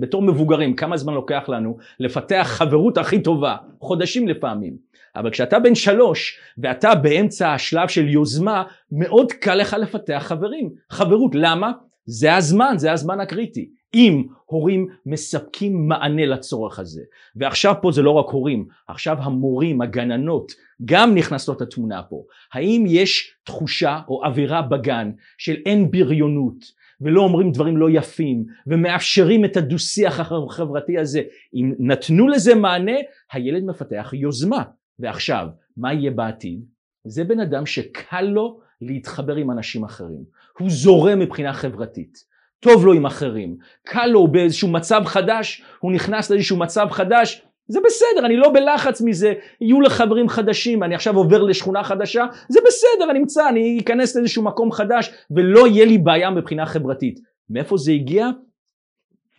בתור 0.00 0.22
מבוגרים, 0.22 0.76
כמה 0.76 0.96
זמן 0.96 1.14
לוקח 1.14 1.48
לנו 1.48 1.76
לפתח 2.00 2.46
חברות 2.50 2.98
הכי 2.98 3.22
טובה? 3.22 3.56
חודשים 3.80 4.28
לפעמים. 4.28 4.76
אבל 5.16 5.30
כשאתה 5.30 5.58
בן 5.58 5.74
שלוש 5.74 6.38
ואתה 6.58 6.94
באמצע 6.94 7.52
השלב 7.52 7.88
של 7.88 8.08
יוזמה, 8.08 8.64
מאוד 8.92 9.32
קל 9.32 9.54
לך 9.54 9.76
לפתח 9.80 10.22
חברים, 10.26 10.70
חברות. 10.90 11.34
למה? 11.34 11.72
זה 12.04 12.34
הזמן, 12.34 12.74
זה 12.76 12.92
הזמן 12.92 13.20
הקריטי. 13.20 13.70
אם 13.94 14.24
הורים 14.44 14.86
מספקים 15.06 15.88
מענה 15.88 16.26
לצורך 16.26 16.78
הזה. 16.78 17.02
ועכשיו 17.36 17.74
פה 17.82 17.92
זה 17.92 18.02
לא 18.02 18.10
רק 18.10 18.26
הורים, 18.28 18.66
עכשיו 18.88 19.16
המורים, 19.20 19.82
הגננות, 19.82 20.52
גם 20.84 21.14
נכנסות 21.14 21.60
לתמונה 21.60 22.02
פה. 22.02 22.22
האם 22.52 22.84
יש 22.88 23.36
תחושה 23.44 24.00
או 24.08 24.24
אווירה 24.24 24.62
בגן 24.62 25.10
של 25.38 25.56
אין 25.66 25.90
בריונות, 25.90 26.64
ולא 27.00 27.20
אומרים 27.20 27.52
דברים 27.52 27.76
לא 27.76 27.90
יפים, 27.90 28.44
ומאפשרים 28.66 29.44
את 29.44 29.56
הדו 29.56 29.78
שיח 29.78 30.20
החברתי 30.20 30.98
הזה. 30.98 31.22
אם 31.54 31.74
נתנו 31.78 32.28
לזה 32.28 32.54
מענה, 32.54 32.96
הילד 33.32 33.64
מפתח 33.64 34.10
יוזמה. 34.12 34.62
ועכשיו, 34.98 35.48
מה 35.76 35.92
יהיה 35.92 36.10
בעתיד? 36.10 36.64
זה 37.04 37.24
בן 37.24 37.40
אדם 37.40 37.66
שקל 37.66 38.20
לו 38.20 38.60
להתחבר 38.80 39.36
עם 39.36 39.50
אנשים 39.50 39.84
אחרים. 39.84 40.24
הוא 40.58 40.70
זורם 40.70 41.18
מבחינה 41.18 41.52
חברתית. 41.52 42.24
טוב 42.60 42.86
לו 42.86 42.92
עם 42.92 43.06
אחרים. 43.06 43.56
קל 43.82 44.06
לו 44.06 44.28
באיזשהו 44.28 44.68
מצב 44.68 45.02
חדש, 45.04 45.62
הוא 45.80 45.92
נכנס 45.92 46.30
לאיזשהו 46.30 46.56
מצב 46.56 46.86
חדש, 46.90 47.45
זה 47.68 47.80
בסדר, 47.84 48.26
אני 48.26 48.36
לא 48.36 48.52
בלחץ 48.52 49.00
מזה, 49.00 49.34
יהיו 49.60 49.80
לך 49.80 49.92
חברים 49.92 50.28
חדשים, 50.28 50.82
אני 50.82 50.94
עכשיו 50.94 51.16
עובר 51.16 51.42
לשכונה 51.42 51.84
חדשה, 51.84 52.26
זה 52.48 52.60
בסדר, 52.66 53.10
אני 53.10 53.18
אמצא, 53.18 53.48
אני 53.48 53.78
אכנס 53.82 54.16
לאיזשהו 54.16 54.42
מקום 54.42 54.72
חדש 54.72 55.10
ולא 55.30 55.66
יהיה 55.66 55.84
לי 55.84 55.98
בעיה 55.98 56.30
מבחינה 56.30 56.66
חברתית. 56.66 57.20
מאיפה 57.50 57.76
זה 57.76 57.92
הגיע? 57.92 58.28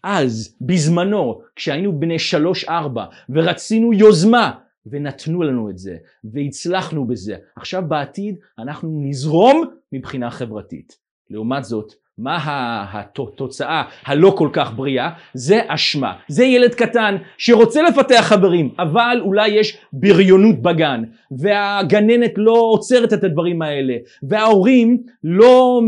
אז, 0.04 0.58
בזמנו, 0.62 1.42
כשהיינו 1.56 2.00
בני 2.00 2.20
שלוש-ארבע 2.20 3.06
ורצינו 3.30 3.94
יוזמה, 3.94 4.52
ונתנו 4.86 5.44
לנו 5.44 5.70
את 5.70 5.78
זה, 5.78 5.96
והצלחנו 6.24 7.08
בזה. 7.08 7.36
עכשיו 7.56 7.84
בעתיד 7.88 8.36
אנחנו 8.60 9.02
נזרום 9.04 9.64
מבחינה 9.94 10.32
חברתית. 10.32 10.98
לעומת 11.30 11.64
זאת, 11.64 11.94
מה 12.18 12.86
התוצאה 12.92 13.84
הלא 14.06 14.34
כל 14.38 14.50
כך 14.54 14.74
בריאה? 14.76 15.10
זה 15.34 15.62
אשמה. 15.68 16.14
זה 16.28 16.46
ילד 16.46 16.74
קטן 16.74 17.16
שרוצה 17.38 17.82
לפתח 17.82 18.22
חברים, 18.22 18.70
אבל 18.80 19.18
אולי 19.22 19.48
יש 19.48 19.78
בריונות 19.94 20.62
בגן, 20.62 21.04
והגננת 21.32 22.34
לא 22.38 22.70
עוצרת 22.72 23.14
את 23.14 23.24
הדברים 23.24 23.62
האלה, 23.62 23.94
וההורים 24.24 25.04
לא, 25.24 25.82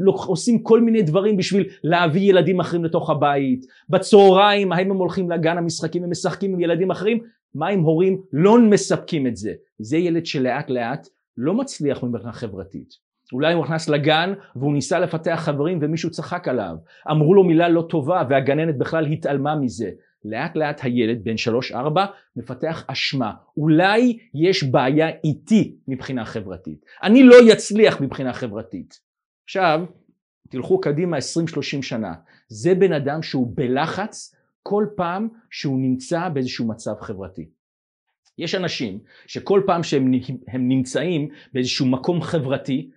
לא 0.00 0.14
עושים 0.26 0.58
כל 0.62 0.80
מיני 0.80 1.02
דברים 1.02 1.36
בשביל 1.36 1.64
להביא 1.84 2.30
ילדים 2.30 2.60
אחרים 2.60 2.84
לתוך 2.84 3.10
הבית. 3.10 3.66
בצהריים, 3.88 4.72
האם 4.72 4.90
הם 4.90 4.96
הולכים 4.96 5.30
לגן 5.30 5.58
המשחקים 5.58 6.04
ומשחקים 6.04 6.52
עם 6.52 6.60
ילדים 6.60 6.90
אחרים? 6.90 7.18
מה 7.54 7.70
אם 7.70 7.80
הורים 7.80 8.20
לא 8.32 8.58
מספקים 8.58 9.26
את 9.26 9.36
זה? 9.36 9.52
זה 9.78 9.96
ילד 9.96 10.26
שלאט 10.26 10.70
לאט 10.70 11.08
לא 11.36 11.54
מצליח 11.54 12.02
מבחינה 12.02 12.32
חברתית. 12.32 13.05
אולי 13.32 13.54
הוא 13.54 13.64
נכנס 13.64 13.88
לגן 13.88 14.32
והוא 14.56 14.74
ניסה 14.74 14.98
לפתח 14.98 15.40
חברים 15.44 15.78
ומישהו 15.82 16.10
צחק 16.10 16.48
עליו. 16.48 16.76
אמרו 17.10 17.34
לו 17.34 17.44
מילה 17.44 17.68
לא 17.68 17.86
טובה 17.90 18.22
והגננת 18.30 18.78
בכלל 18.78 19.06
התעלמה 19.06 19.54
מזה. 19.56 19.90
לאט 20.24 20.56
לאט 20.56 20.80
הילד 20.84 21.24
בן 21.24 21.36
שלוש 21.36 21.72
ארבע 21.72 22.06
מפתח 22.36 22.84
אשמה. 22.86 23.32
אולי 23.56 24.18
יש 24.34 24.64
בעיה 24.64 25.08
איתי 25.24 25.76
מבחינה 25.88 26.24
חברתית. 26.24 26.84
אני 27.02 27.22
לא 27.22 27.36
אצליח 27.52 28.00
מבחינה 28.00 28.32
חברתית. 28.32 29.00
עכשיו, 29.44 29.84
תלכו 30.48 30.80
קדימה 30.80 31.18
20-30 31.18 31.20
שנה. 31.82 32.14
זה 32.48 32.74
בן 32.74 32.92
אדם 32.92 33.22
שהוא 33.22 33.52
בלחץ 33.54 34.34
כל 34.62 34.86
פעם 34.96 35.28
שהוא 35.50 35.78
נמצא 35.78 36.28
באיזשהו 36.28 36.68
מצב 36.68 36.94
חברתי. 37.00 37.48
יש 38.38 38.54
אנשים 38.54 38.98
שכל 39.26 39.62
פעם 39.66 39.82
שהם 39.82 40.10
נמצאים 40.58 41.28
באיזשהו 41.52 41.86
מקום 41.86 42.22
חברתי 42.22 42.90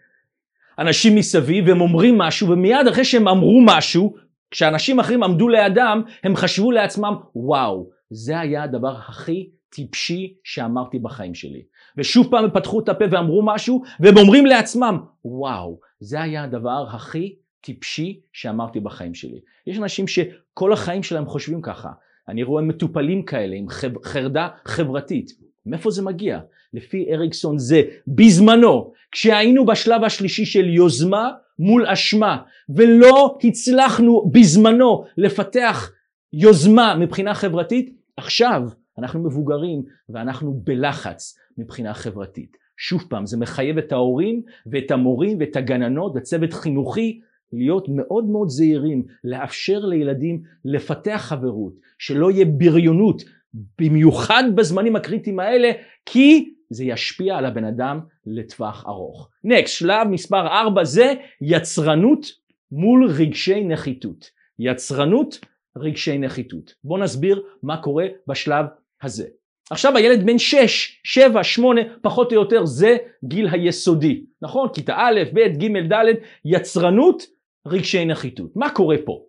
אנשים 0.80 1.16
מסביב 1.16 1.68
והם 1.68 1.82
אומרים 1.82 2.18
משהו 2.18 2.50
ומיד 2.50 2.88
אחרי 2.88 3.06
שהם 3.06 3.28
אמרו 3.28 3.62
משהו 3.66 4.16
כשאנשים 4.52 5.00
אחרים 5.00 5.24
עמדו 5.24 5.48
לידם 5.48 6.02
הם 6.24 6.36
חשבו 6.36 6.72
לעצמם 6.72 7.14
וואו 7.36 7.90
זה 8.10 8.40
היה 8.40 8.64
הדבר 8.64 8.96
הכי 9.08 9.50
טיפשי 9.70 10.34
שאמרתי 10.44 11.00
בחיים 11.00 11.36
שלי. 11.36 11.62
ושוב 11.98 12.28
פעם 12.32 12.44
הם 12.44 12.50
פתחו 12.52 12.80
את 12.80 12.90
הפה 12.90 13.06
ואמרו 13.12 13.46
משהו 13.46 13.84
והם 14.00 14.18
אומרים 14.18 14.46
לעצמם 14.46 15.00
וואו 15.26 15.80
זה 16.00 16.22
היה 16.22 16.44
הדבר 16.44 16.86
הכי 16.92 17.36
טיפשי 17.62 18.20
שאמרתי 18.34 18.80
בחיים 18.80 19.14
שלי. 19.14 19.40
יש 19.68 19.78
אנשים 19.78 20.08
שכל 20.08 20.74
החיים 20.74 21.04
שלהם 21.04 21.26
חושבים 21.26 21.62
ככה. 21.62 21.90
אני 22.28 22.44
רואה 22.44 22.64
מטופלים 22.64 23.26
כאלה 23.26 23.56
עם 23.56 23.66
חרדה 24.04 24.48
חברתית 24.66 25.32
מאיפה 25.70 25.92
זה 25.92 26.02
מגיע? 26.02 26.40
לפי 26.74 27.06
אריקסון 27.14 27.58
זה 27.58 27.82
בזמנו, 28.08 28.92
כשהיינו 29.12 29.66
בשלב 29.66 30.04
השלישי 30.04 30.46
של 30.46 30.66
יוזמה 30.70 31.32
מול 31.60 31.88
אשמה, 31.88 32.38
ולא 32.70 33.38
הצלחנו 33.44 34.32
בזמנו 34.34 35.06
לפתח 35.18 35.92
יוזמה 36.34 36.96
מבחינה 36.96 37.34
חברתית, 37.34 37.96
עכשיו 38.18 38.64
אנחנו 38.98 39.24
מבוגרים 39.24 39.84
ואנחנו 40.10 40.62
בלחץ 40.64 41.38
מבחינה 41.58 41.94
חברתית. 41.94 42.58
שוב 42.78 43.06
פעם, 43.10 43.26
זה 43.26 43.38
מחייב 43.38 43.78
את 43.78 43.92
ההורים 43.92 44.42
ואת 44.72 44.92
המורים 44.92 45.38
ואת 45.40 45.56
הגננות 45.56 46.12
וצוות 46.16 46.54
חינוכי 46.54 47.20
להיות 47.54 47.88
מאוד 47.90 48.26
מאוד 48.26 48.50
זהירים, 48.50 49.04
לאפשר 49.24 49.80
לילדים 49.86 50.42
לפתח 50.66 51.22
חברות, 51.26 51.74
שלא 52.00 52.32
יהיה 52.32 52.46
בריונות, 52.46 53.24
במיוחד 53.54 54.44
בזמנים 54.56 54.96
הקריטיים 54.96 55.40
האלה, 55.40 55.72
כי 56.06 56.54
זה 56.70 56.84
ישפיע 56.84 57.38
על 57.38 57.46
הבן 57.46 57.64
אדם 57.64 58.00
לטווח 58.26 58.86
ארוך. 58.88 59.30
נקסט, 59.44 59.74
שלב 59.74 60.08
מספר 60.08 60.48
4 60.48 60.84
זה 60.84 61.14
יצרנות 61.42 62.26
מול 62.72 63.10
רגשי 63.18 63.64
נחיתות. 63.64 64.30
יצרנות, 64.60 65.40
רגשי 65.78 66.18
נחיתות. 66.18 66.74
בואו 66.84 67.00
נסביר 67.00 67.42
מה 67.64 67.78
קורה 67.78 68.06
בשלב 68.28 68.66
הזה. 69.04 69.26
עכשיו 69.70 69.98
הילד 69.98 70.26
בן 70.26 70.38
6, 70.38 71.00
7, 71.04 71.44
8, 71.44 71.82
פחות 72.02 72.32
או 72.32 72.36
יותר 72.36 72.66
זה 72.66 72.98
גיל 73.26 73.48
היסודי, 73.52 74.24
נכון? 74.42 74.68
כיתה 74.74 74.96
א', 74.98 75.22
ב', 75.34 75.40
ג', 75.40 75.94
ד', 75.94 76.06
יצרנות, 76.46 77.24
רגשי 77.68 78.06
נחיתות. 78.06 78.56
מה 78.56 78.70
קורה 78.70 78.96
פה? 79.06 79.22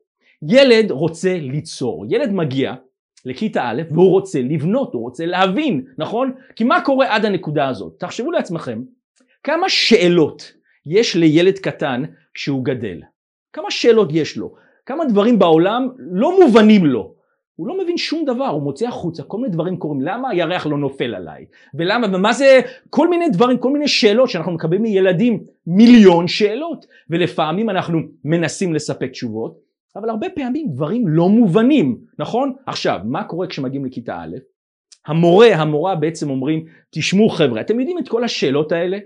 ילד 0.48 0.90
רוצה 0.90 1.36
ליצור, 1.38 2.06
ילד 2.08 2.32
מגיע 2.32 2.74
לכיתה 3.26 3.70
א' 3.70 3.82
והוא 3.90 4.10
רוצה 4.10 4.40
לבנות, 4.42 4.94
הוא 4.94 5.02
רוצה 5.02 5.26
להבין, 5.26 5.84
נכון? 5.98 6.32
כי 6.56 6.64
מה 6.64 6.80
קורה 6.80 7.14
עד 7.14 7.24
הנקודה 7.24 7.68
הזאת? 7.68 7.96
תחשבו 7.98 8.30
לעצמכם, 8.30 8.82
כמה 9.44 9.68
שאלות 9.68 10.52
יש 10.86 11.16
לילד 11.16 11.58
קטן 11.58 12.02
כשהוא 12.34 12.64
גדל? 12.64 13.00
כמה 13.52 13.70
שאלות 13.70 14.08
יש 14.12 14.36
לו? 14.36 14.54
כמה 14.86 15.04
דברים 15.04 15.38
בעולם 15.38 15.88
לא 15.98 16.40
מובנים 16.40 16.86
לו? 16.86 17.14
הוא 17.56 17.68
לא 17.68 17.78
מבין 17.82 17.96
שום 17.96 18.24
דבר, 18.24 18.46
הוא 18.46 18.62
מוצא 18.62 18.86
החוצה, 18.86 19.22
כל 19.22 19.36
מיני 19.36 19.52
דברים 19.52 19.76
קורים, 19.76 20.00
למה 20.00 20.30
הירח 20.30 20.66
לא 20.66 20.78
נופל 20.78 21.14
עליי? 21.14 21.44
ולמה, 21.74 22.06
ומה 22.12 22.32
זה, 22.32 22.60
כל 22.90 23.08
מיני 23.08 23.28
דברים, 23.28 23.58
כל 23.58 23.72
מיני 23.72 23.88
שאלות 23.88 24.30
שאנחנו 24.30 24.52
מקבלים 24.52 24.82
מילדים, 24.82 25.44
מיליון 25.66 26.28
שאלות, 26.28 26.86
ולפעמים 27.10 27.70
אנחנו 27.70 27.98
מנסים 28.24 28.74
לספק 28.74 29.10
תשובות, 29.10 29.58
אבל 29.96 30.10
הרבה 30.10 30.26
פעמים 30.34 30.66
דברים 30.72 31.08
לא 31.08 31.28
מובנים, 31.28 31.98
נכון? 32.18 32.54
עכשיו, 32.66 33.00
מה 33.04 33.24
קורה 33.24 33.46
כשמגיעים 33.46 33.84
לכיתה 33.84 34.16
א'? 34.20 34.36
המורה, 35.06 35.46
המורה 35.46 35.94
בעצם 35.96 36.30
אומרים, 36.30 36.64
תשמעו 36.90 37.28
חבר'ה, 37.28 37.60
אתם 37.60 37.80
יודעים 37.80 37.98
את 37.98 38.08
כל 38.08 38.24
השאלות 38.24 38.72
האלה 38.72 38.98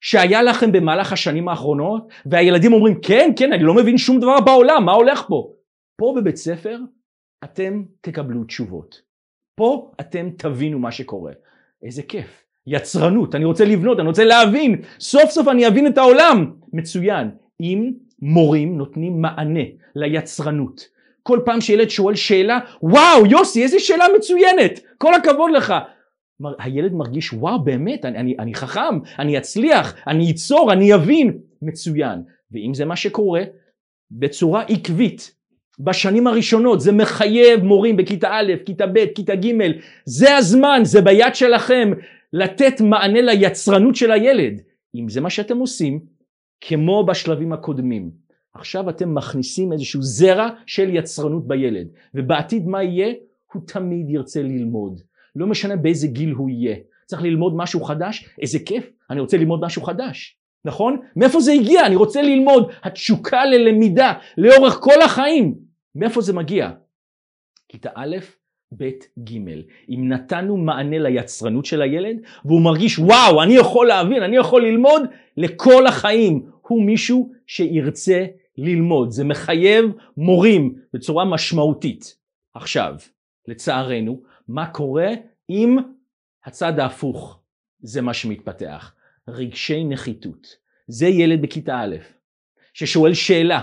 שהיה 0.00 0.42
לכם 0.42 0.72
במהלך 0.72 1.12
השנים 1.12 1.48
האחרונות, 1.48 2.08
והילדים 2.26 2.72
אומרים, 2.72 3.00
כן, 3.00 3.30
כן, 3.36 3.52
אני 3.52 3.62
לא 3.62 3.74
מבין 3.74 3.98
שום 3.98 4.20
דבר 4.20 4.40
בעולם, 4.40 4.84
מה 4.84 4.92
הולך 4.92 5.24
פה? 5.28 5.52
פה 5.96 6.14
בבית 6.16 6.36
ספר 6.36 6.78
אתם 7.44 7.82
תקבלו 8.00 8.44
תשובות. 8.44 9.02
פה 9.56 9.90
אתם 10.00 10.30
תבינו 10.38 10.78
מה 10.78 10.92
שקורה. 10.92 11.32
איזה 11.82 12.02
כיף. 12.02 12.44
יצרנות, 12.66 13.34
אני 13.34 13.44
רוצה 13.44 13.64
לבנות, 13.64 13.98
אני 13.98 14.08
רוצה 14.08 14.24
להבין, 14.24 14.82
סוף 15.00 15.30
סוף 15.30 15.48
אני 15.48 15.68
אבין 15.68 15.86
את 15.86 15.98
העולם. 15.98 16.52
מצוין. 16.72 17.30
אם 17.60 17.92
מורים 18.24 18.78
נותנים 18.78 19.20
מענה 19.20 19.64
ליצרנות. 19.96 20.88
כל 21.22 21.40
פעם 21.44 21.60
שילד 21.60 21.90
שואל 21.90 22.14
שאלה, 22.14 22.58
וואו 22.82 23.26
יוסי 23.26 23.62
איזה 23.62 23.78
שאלה 23.78 24.04
מצוינת, 24.16 24.80
כל 24.98 25.14
הכבוד 25.14 25.50
לך. 25.50 25.74
הילד 26.58 26.92
מרגיש 26.92 27.32
וואו 27.32 27.64
באמת, 27.64 28.04
אני, 28.04 28.18
אני, 28.18 28.36
אני 28.38 28.54
חכם, 28.54 28.98
אני 29.18 29.38
אצליח, 29.38 29.94
אני 30.06 30.30
אצור, 30.30 30.72
אני 30.72 30.94
אבין, 30.94 31.38
מצוין. 31.62 32.22
ואם 32.52 32.74
זה 32.74 32.84
מה 32.84 32.96
שקורה, 32.96 33.42
בצורה 34.10 34.62
עקבית, 34.62 35.34
בשנים 35.80 36.26
הראשונות 36.26 36.80
זה 36.80 36.92
מחייב 36.92 37.64
מורים 37.64 37.96
בכיתה 37.96 38.28
א', 38.32 38.52
כיתה 38.66 38.86
ב', 38.86 39.06
כיתה 39.14 39.34
ג', 39.34 39.52
זה 40.04 40.36
הזמן, 40.36 40.80
זה 40.82 41.00
ביד 41.00 41.34
שלכם 41.34 41.90
לתת 42.32 42.80
מענה 42.80 43.20
ליצרנות 43.20 43.96
של 43.96 44.10
הילד. 44.10 44.60
אם 44.94 45.08
זה 45.08 45.20
מה 45.20 45.30
שאתם 45.30 45.58
עושים, 45.58 46.13
כמו 46.60 47.06
בשלבים 47.06 47.52
הקודמים. 47.52 48.10
עכשיו 48.54 48.90
אתם 48.90 49.14
מכניסים 49.14 49.72
איזשהו 49.72 50.02
זרע 50.02 50.48
של 50.66 50.94
יצרנות 50.94 51.48
בילד, 51.48 51.88
ובעתיד 52.14 52.66
מה 52.66 52.82
יהיה? 52.82 53.14
הוא 53.52 53.62
תמיד 53.66 54.10
ירצה 54.10 54.42
ללמוד. 54.42 55.00
לא 55.36 55.46
משנה 55.46 55.76
באיזה 55.76 56.06
גיל 56.06 56.30
הוא 56.30 56.50
יהיה. 56.50 56.76
צריך 57.06 57.22
ללמוד 57.22 57.56
משהו 57.56 57.84
חדש? 57.84 58.28
איזה 58.42 58.58
כיף, 58.58 58.90
אני 59.10 59.20
רוצה 59.20 59.36
ללמוד 59.36 59.60
משהו 59.60 59.82
חדש. 59.82 60.36
נכון? 60.64 61.00
מאיפה 61.16 61.40
זה 61.40 61.52
הגיע? 61.52 61.86
אני 61.86 61.96
רוצה 61.96 62.22
ללמוד. 62.22 62.72
התשוקה 62.82 63.44
ללמידה 63.44 64.12
לאורך 64.38 64.74
כל 64.80 65.02
החיים. 65.04 65.54
מאיפה 65.94 66.20
זה 66.20 66.32
מגיע? 66.32 66.70
כיתה 67.68 67.90
א', 67.94 68.16
ב', 68.76 68.90
ג'. 69.24 69.38
אם 69.88 70.08
נתנו 70.08 70.56
מענה 70.56 70.98
ליצרנות 70.98 71.64
של 71.64 71.82
הילד, 71.82 72.16
והוא 72.44 72.62
מרגיש 72.62 72.98
וואו, 72.98 73.42
אני 73.42 73.54
יכול 73.54 73.86
להבין, 73.86 74.22
אני 74.22 74.36
יכול 74.36 74.66
ללמוד 74.66 75.02
לכל 75.36 75.86
החיים. 75.86 76.50
הוא 76.68 76.86
מישהו 76.86 77.32
שירצה 77.46 78.26
ללמוד. 78.58 79.10
זה 79.10 79.24
מחייב 79.24 79.84
מורים 80.16 80.74
בצורה 80.92 81.24
משמעותית. 81.24 82.16
עכשיו, 82.54 82.94
לצערנו, 83.48 84.22
מה 84.48 84.66
קורה 84.66 85.08
אם 85.50 85.78
הצד 86.44 86.78
ההפוך 86.78 87.40
זה 87.80 88.02
מה 88.02 88.14
שמתפתח? 88.14 88.94
רגשי 89.28 89.84
נחיתות. 89.84 90.56
זה 90.88 91.06
ילד 91.06 91.42
בכיתה 91.42 91.80
א', 91.80 91.96
ששואל 92.74 93.14
שאלה. 93.14 93.60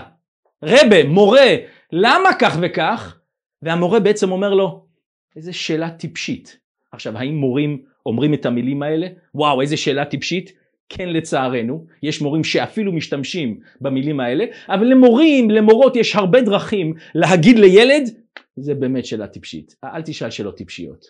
רבה, 0.62 1.04
מורה, 1.04 1.56
למה 1.92 2.28
כך 2.40 2.56
וכך? 2.62 3.18
והמורה 3.62 4.00
בעצם 4.00 4.32
אומר 4.32 4.54
לו, 4.54 4.86
איזה 5.36 5.52
שאלה 5.52 5.90
טיפשית. 5.90 6.58
עכשיו, 6.92 7.18
האם 7.18 7.34
מורים 7.34 7.82
אומרים 8.06 8.34
את 8.34 8.46
המילים 8.46 8.82
האלה? 8.82 9.06
וואו, 9.34 9.60
איזה 9.60 9.76
שאלה 9.76 10.04
טיפשית? 10.04 10.52
כן 10.96 11.08
לצערנו, 11.08 11.86
יש 12.02 12.20
מורים 12.20 12.44
שאפילו 12.44 12.92
משתמשים 12.92 13.60
במילים 13.80 14.20
האלה, 14.20 14.44
אבל 14.68 14.86
למורים, 14.86 15.50
למורות 15.50 15.96
יש 15.96 16.16
הרבה 16.16 16.42
דרכים 16.42 16.94
להגיד 17.14 17.58
לילד, 17.58 18.02
זה 18.56 18.74
באמת 18.74 19.06
שאלה 19.06 19.26
טיפשית, 19.26 19.76
אל 19.84 20.02
תשאל 20.02 20.30
שאלות 20.30 20.56
טיפשיות. 20.56 21.04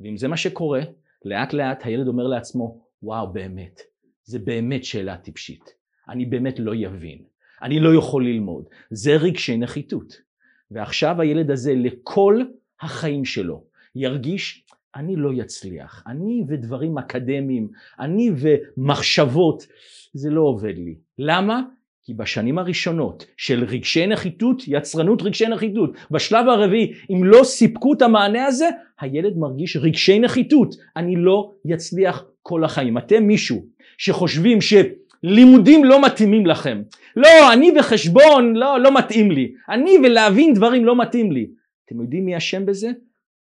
ואם 0.00 0.16
זה 0.16 0.28
מה 0.28 0.36
שקורה, 0.36 0.80
לאט 1.24 1.52
לאט 1.52 1.86
הילד 1.86 2.08
אומר 2.08 2.26
לעצמו, 2.26 2.80
וואו 3.02 3.32
באמת, 3.32 3.80
זה 4.24 4.38
באמת 4.38 4.84
שאלה 4.84 5.16
טיפשית, 5.16 5.64
אני 6.08 6.24
באמת 6.24 6.58
לא 6.58 6.74
יבין, 6.74 7.18
אני 7.62 7.80
לא 7.80 7.98
יכול 7.98 8.26
ללמוד, 8.26 8.64
זה 8.90 9.16
רגשי 9.16 9.56
נחיתות. 9.56 10.30
ועכשיו 10.70 11.20
הילד 11.20 11.50
הזה 11.50 11.74
לכל 11.74 12.42
החיים 12.80 13.24
שלו 13.24 13.64
ירגיש 13.94 14.64
אני 14.96 15.16
לא 15.16 15.30
יצליח, 15.34 16.04
אני 16.06 16.44
ודברים 16.48 16.98
אקדמיים, 16.98 17.68
אני 18.00 18.30
ומחשבות, 18.36 19.66
זה 20.14 20.30
לא 20.30 20.40
עובד 20.40 20.74
לי. 20.76 20.94
למה? 21.18 21.62
כי 22.02 22.14
בשנים 22.14 22.58
הראשונות 22.58 23.26
של 23.36 23.64
רגשי 23.64 24.06
נחיתות, 24.06 24.62
יצרנות 24.66 25.22
רגשי 25.22 25.46
נחיתות, 25.46 25.90
בשלב 26.10 26.48
הרביעי, 26.48 26.92
אם 27.10 27.24
לא 27.24 27.44
סיפקו 27.44 27.92
את 27.92 28.02
המענה 28.02 28.46
הזה, 28.46 28.68
הילד 29.00 29.36
מרגיש 29.36 29.76
רגשי 29.76 30.18
נחיתות, 30.18 30.74
אני 30.96 31.16
לא 31.16 31.52
יצליח 31.64 32.24
כל 32.42 32.64
החיים. 32.64 32.98
אתם 32.98 33.22
מישהו 33.22 33.66
שחושבים 33.98 34.58
שלימודים 34.60 35.84
לא 35.84 36.02
מתאימים 36.04 36.46
לכם, 36.46 36.82
לא, 37.16 37.52
אני 37.52 37.72
וחשבון 37.78 38.56
לא, 38.56 38.80
לא 38.80 38.98
מתאים 38.98 39.30
לי, 39.30 39.52
אני 39.68 39.96
ולהבין 40.04 40.54
דברים 40.54 40.84
לא 40.84 40.96
מתאים 40.96 41.32
לי. 41.32 41.46
אתם 41.84 42.00
יודעים 42.00 42.24
מי 42.24 42.36
אשם 42.36 42.66
בזה? 42.66 42.90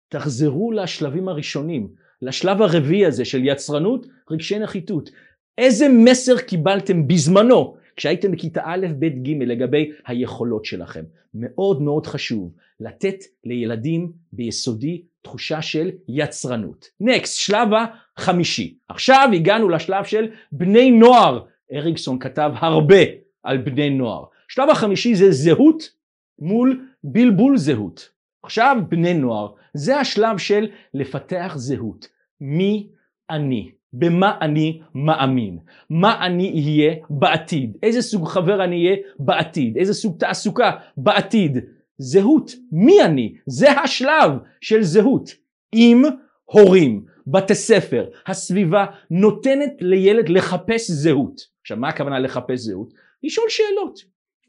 תחזרו 0.09 0.73
לשלבים 0.73 1.29
הראשונים, 1.29 1.89
לשלב 2.23 2.63
הרביעי 2.63 3.07
הזה 3.07 3.25
של 3.25 3.45
יצרנות, 3.45 4.07
רגשי 4.31 4.59
נחיתות. 4.59 5.11
איזה 5.59 5.87
מסר 5.89 6.39
קיבלתם 6.39 7.09
בזמנו 7.09 7.77
כשהייתם 7.97 8.33
בכיתה 8.33 8.63
א', 8.65 8.87
ב', 8.99 9.07
ג' 9.07 9.43
לגבי 9.43 9.91
היכולות 10.07 10.65
שלכם? 10.65 11.05
מאוד 11.35 11.83
מאוד 11.83 12.07
חשוב 12.07 12.53
לתת 12.81 13.25
לילדים 13.45 14.13
ביסודי 14.33 15.03
תחושה 15.23 15.63
של 15.63 15.91
יצרנות. 16.09 16.87
נקסט, 17.01 17.39
שלב 17.39 17.69
החמישי. 18.17 18.79
עכשיו 18.89 19.29
הגענו 19.35 19.69
לשלב 19.69 20.05
של 20.05 20.27
בני 20.53 20.91
נוער. 20.91 21.45
אריקסון 21.73 22.19
כתב 22.19 22.51
הרבה 22.55 23.03
על 23.43 23.59
בני 23.59 23.91
נוער. 23.91 24.25
שלב 24.49 24.71
החמישי 24.71 25.15
זה 25.15 25.33
זהות 25.33 25.91
מול 26.39 26.87
בלבול 27.05 27.57
זהות. 27.57 28.14
עכשיו 28.45 28.77
בני 28.89 29.15
נוער, 29.15 29.49
זה 29.75 29.97
השלב 29.97 30.39
של 30.39 30.67
לפתח 30.95 31.53
זהות. 31.57 32.09
מי 32.41 32.89
אני? 33.31 33.71
במה 33.93 34.39
אני 34.41 34.81
מאמין? 34.95 35.59
מה 35.91 36.27
אני 36.27 36.51
אהיה 36.51 36.95
בעתיד? 37.11 37.77
איזה 37.83 38.03
סוג 38.03 38.29
חבר 38.29 38.65
אני 38.65 38.85
אהיה 38.85 38.97
בעתיד? 39.19 39.77
איזה 39.77 39.95
סוג 39.95 40.19
תעסוקה 40.19 40.71
בעתיד? 40.97 41.59
זהות. 41.99 42.51
מי 42.73 43.03
אני? 43.05 43.35
זה 43.47 43.71
השלב 43.71 44.31
של 44.61 44.83
זהות. 44.83 45.31
עם 45.73 46.03
הורים, 46.45 47.05
בתי 47.27 47.55
ספר, 47.55 48.07
הסביבה 48.27 48.87
נותנת 49.11 49.73
לילד 49.81 50.29
לחפש 50.29 50.91
זהות. 50.91 51.41
עכשיו 51.63 51.77
מה 51.77 51.89
הכוונה 51.89 52.19
לחפש 52.19 52.59
זהות? 52.61 52.93
לשאול 53.23 53.47
שאלות. 53.49 53.99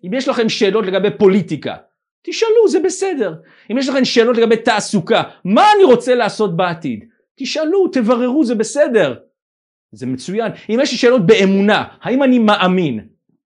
אם 0.03 0.13
יש 0.13 0.27
לכם 0.27 0.49
שאלות 0.49 0.85
לגבי 0.85 1.09
פוליטיקה, 1.17 1.75
תשאלו, 2.25 2.67
זה 2.69 2.79
בסדר. 2.79 3.33
אם 3.71 3.77
יש 3.77 3.89
לכם 3.89 4.05
שאלות 4.05 4.37
לגבי 4.37 4.57
תעסוקה, 4.57 5.23
מה 5.45 5.67
אני 5.75 5.83
רוצה 5.83 6.15
לעשות 6.15 6.57
בעתיד? 6.57 7.05
תשאלו, 7.35 7.87
תבררו, 7.87 8.45
זה 8.45 8.55
בסדר. 8.55 9.15
זה 9.91 10.05
מצוין. 10.05 10.51
אם 10.69 10.79
יש 10.81 10.91
לי 10.91 10.97
שאלות 10.97 11.25
באמונה, 11.25 11.83
האם 12.01 12.23
אני 12.23 12.39
מאמין? 12.39 13.07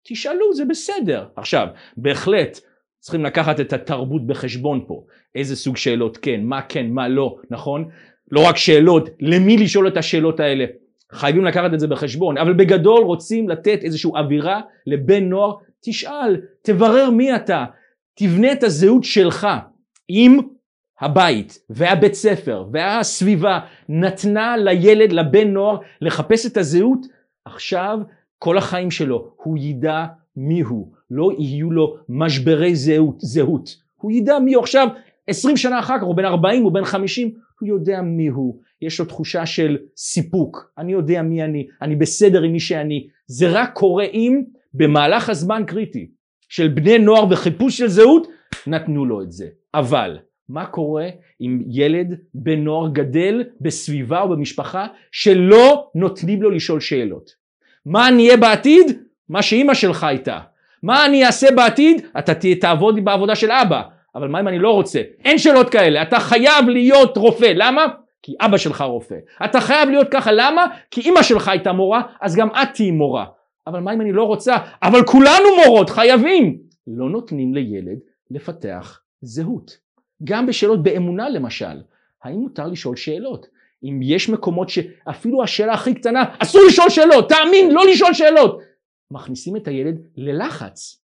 תשאלו, 0.07 0.53
זה 0.53 0.65
בסדר. 0.65 1.25
עכשיו, 1.35 1.67
בהחלט 1.97 2.59
צריכים 2.99 3.25
לקחת 3.25 3.59
את 3.59 3.73
התרבות 3.73 4.27
בחשבון 4.27 4.85
פה. 4.87 5.03
איזה 5.35 5.55
סוג 5.55 5.77
שאלות 5.77 6.17
כן, 6.17 6.41
מה 6.43 6.61
כן, 6.61 6.85
מה 6.89 7.07
לא, 7.07 7.35
נכון? 7.49 7.89
לא 8.31 8.47
רק 8.47 8.57
שאלות, 8.57 9.09
למי 9.19 9.57
לשאול 9.57 9.87
את 9.87 9.97
השאלות 9.97 10.39
האלה. 10.39 10.65
חייבים 11.11 11.45
לקחת 11.45 11.73
את 11.73 11.79
זה 11.79 11.87
בחשבון, 11.87 12.37
אבל 12.37 12.53
בגדול 12.53 13.03
רוצים 13.03 13.49
לתת 13.49 13.79
איזושהי 13.83 14.11
אווירה 14.15 14.61
לבן 14.87 15.23
נוער, 15.23 15.53
תשאל, 15.81 16.41
תברר 16.61 17.09
מי 17.09 17.35
אתה, 17.35 17.65
תבנה 18.15 18.51
את 18.51 18.63
הזהות 18.63 19.03
שלך 19.03 19.47
אם 20.09 20.39
הבית 21.01 21.59
והבית 21.69 22.13
ספר 22.13 22.65
והסביבה 22.71 23.59
נתנה 23.89 24.57
לילד, 24.57 25.11
לבן 25.11 25.47
נוער, 25.47 25.77
לחפש 26.01 26.45
את 26.45 26.57
הזהות, 26.57 27.05
עכשיו 27.45 27.99
כל 28.39 28.57
החיים 28.57 28.91
שלו 28.91 29.31
הוא 29.35 29.57
ידע 29.57 30.05
מי 30.35 30.61
הוא, 30.61 30.91
לא 31.11 31.31
יהיו 31.39 31.71
לו 31.71 31.97
משברי 32.09 32.75
זהות, 32.75 33.15
זהות. 33.19 33.69
הוא 33.95 34.11
ידע 34.11 34.39
מי 34.39 34.53
הוא. 34.53 34.63
עכשיו, 34.63 34.87
עשרים 35.27 35.57
שנה 35.57 35.79
אחר 35.79 35.97
כך, 35.97 36.03
הוא 36.03 36.15
בן 36.15 36.25
ארבעים, 36.25 36.63
הוא 36.63 36.71
בן 36.71 36.85
חמישים, 36.85 37.31
הוא 37.59 37.69
יודע 37.69 38.01
מי 38.01 38.27
הוא, 38.27 38.59
יש 38.81 38.99
לו 38.99 39.05
תחושה 39.05 39.45
של 39.45 39.77
סיפוק, 39.97 40.71
אני 40.77 40.91
יודע 40.91 41.21
מי 41.21 41.43
אני, 41.43 41.67
אני 41.81 41.95
בסדר 41.95 42.43
עם 42.43 42.51
מי 42.51 42.59
שאני, 42.59 43.07
זה 43.27 43.47
רק 43.49 43.73
קורה 43.73 44.03
אם 44.03 44.41
במהלך 44.73 45.29
הזמן 45.29 45.63
קריטי 45.67 46.07
של 46.49 46.67
בני 46.67 46.99
נוער 46.99 47.25
וחיפוש 47.29 47.77
של 47.77 47.87
זהות, 47.87 48.27
נתנו 48.67 49.05
לו 49.05 49.21
את 49.21 49.31
זה. 49.31 49.45
אבל 49.73 50.17
מה 50.49 50.65
קורה 50.65 51.07
אם 51.41 51.61
ילד 51.69 52.15
בן 52.33 52.59
נוער 52.59 52.89
גדל 52.89 53.43
בסביבה 53.61 54.21
או 54.21 54.29
במשפחה 54.29 54.87
שלא 55.11 55.87
נותנים 55.95 56.43
לו 56.43 56.51
לשאול 56.51 56.79
שאלות? 56.79 57.29
מה 57.85 58.07
אני 58.07 58.25
אהיה 58.25 58.37
בעתיד? 58.37 59.01
מה 59.29 59.41
שאימא 59.41 59.73
שלך 59.73 60.03
הייתה. 60.03 60.39
מה 60.83 61.05
אני 61.05 61.25
אעשה 61.25 61.47
בעתיד? 61.55 62.05
אתה 62.19 62.33
תעבוד 62.61 63.05
בעבודה 63.05 63.35
של 63.35 63.51
אבא. 63.51 63.81
אבל 64.15 64.27
מה 64.27 64.39
אם 64.39 64.47
אני 64.47 64.59
לא 64.59 64.71
רוצה? 64.71 65.01
אין 65.25 65.37
שאלות 65.37 65.69
כאלה. 65.69 66.01
אתה 66.01 66.19
חייב 66.19 66.69
להיות 66.69 67.17
רופא. 67.17 67.51
למה? 67.55 67.85
כי 68.23 68.33
אבא 68.41 68.57
שלך 68.57 68.81
רופא. 68.81 69.15
אתה 69.45 69.61
חייב 69.61 69.89
להיות 69.89 70.07
ככה. 70.11 70.31
למה? 70.31 70.67
כי 70.91 71.01
אימא 71.01 71.23
שלך 71.23 71.47
הייתה 71.47 71.71
מורה, 71.71 72.01
אז 72.21 72.35
גם 72.35 72.47
את 72.49 72.67
תהיי 72.73 72.91
מורה. 72.91 73.25
אבל 73.67 73.79
מה 73.79 73.93
אם 73.93 74.01
אני 74.01 74.11
לא 74.11 74.23
רוצה? 74.23 74.55
אבל 74.83 75.03
כולנו 75.05 75.45
מורות, 75.65 75.89
חייבים. 75.89 76.57
לא 76.87 77.09
נותנים 77.09 77.53
לילד 77.53 77.99
לפתח 78.31 79.01
זהות. 79.21 79.77
גם 80.23 80.45
בשאלות 80.45 80.83
באמונה 80.83 81.29
למשל. 81.29 81.81
האם 82.23 82.39
מותר 82.39 82.67
לשאול 82.67 82.95
שאלות? 82.95 83.47
אם 83.83 83.99
יש 84.03 84.29
מקומות 84.29 84.69
שאפילו 84.69 85.43
השאלה 85.43 85.73
הכי 85.73 85.93
קטנה, 85.93 86.23
אסור 86.39 86.61
לשאול 86.67 86.89
שאלות, 86.89 87.29
תאמין, 87.29 87.71
לא 87.71 87.81
לשאול 87.91 88.13
שאלות. 88.13 88.61
מכניסים 89.11 89.55
את 89.55 89.67
הילד 89.67 90.01
ללחץ. 90.15 91.01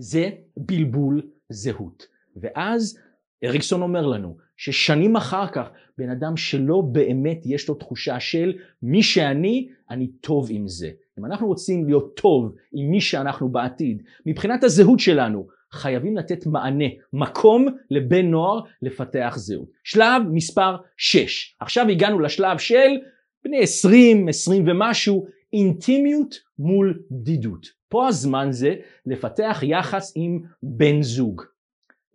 זה 0.00 0.30
בלבול 0.56 1.22
זהות. 1.48 2.06
ואז 2.36 2.98
אריקסון 3.44 3.82
אומר 3.82 4.06
לנו 4.06 4.36
ששנים 4.56 5.16
אחר 5.16 5.46
כך 5.48 5.68
בן 5.98 6.10
אדם 6.10 6.36
שלא 6.36 6.82
באמת 6.92 7.38
יש 7.44 7.68
לו 7.68 7.74
תחושה 7.74 8.20
של 8.20 8.52
מי 8.82 9.02
שאני, 9.02 9.68
אני 9.90 10.06
טוב 10.06 10.48
עם 10.50 10.68
זה. 10.68 10.90
אם 11.18 11.24
אנחנו 11.24 11.46
רוצים 11.46 11.86
להיות 11.86 12.16
טוב 12.16 12.54
עם 12.72 12.90
מי 12.90 13.00
שאנחנו 13.00 13.48
בעתיד, 13.48 14.02
מבחינת 14.26 14.64
הזהות 14.64 15.00
שלנו, 15.00 15.46
חייבים 15.72 16.16
לתת 16.16 16.46
מענה, 16.46 16.84
מקום 17.12 17.66
לבן 17.90 18.26
נוער 18.26 18.60
לפתח 18.82 19.34
זהות. 19.36 19.68
שלב 19.84 20.22
מספר 20.32 20.76
6. 20.96 21.56
עכשיו 21.60 21.88
הגענו 21.88 22.20
לשלב 22.20 22.58
של 22.58 22.90
בני 23.44 23.60
20, 23.60 24.28
20 24.28 24.68
ומשהו, 24.68 25.26
אינטימיות 25.52 26.34
מול 26.58 27.02
בדידות. 27.10 27.66
פה 27.88 28.08
הזמן 28.08 28.52
זה 28.52 28.74
לפתח 29.06 29.60
יחס 29.62 30.12
עם 30.16 30.40
בן 30.62 31.02
זוג. 31.02 31.42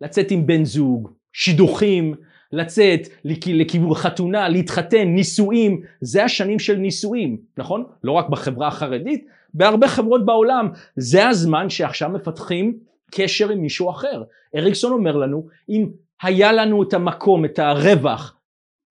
לצאת 0.00 0.30
עם 0.30 0.46
בן 0.46 0.64
זוג, 0.64 1.10
שידוכים, 1.32 2.14
לצאת 2.52 3.00
לכיוון 3.24 3.94
חתונה, 3.94 4.48
להתחתן, 4.48 5.04
נישואים, 5.08 5.82
זה 6.00 6.24
השנים 6.24 6.58
של 6.58 6.76
נישואים, 6.76 7.36
נכון? 7.58 7.84
לא 8.04 8.12
רק 8.12 8.28
בחברה 8.28 8.68
החרדית, 8.68 9.26
בהרבה 9.54 9.88
חברות 9.88 10.26
בעולם. 10.26 10.68
זה 10.96 11.28
הזמן 11.28 11.70
שעכשיו 11.70 12.08
מפתחים 12.08 12.78
קשר 13.10 13.50
עם 13.50 13.58
מישהו 13.58 13.90
אחר. 13.90 14.22
אריקסון 14.54 14.92
אומר 14.92 15.16
לנו, 15.16 15.46
אם 15.68 15.88
היה 16.22 16.52
לנו 16.52 16.82
את 16.82 16.94
המקום, 16.94 17.44
את 17.44 17.58
הרווח, 17.58 18.36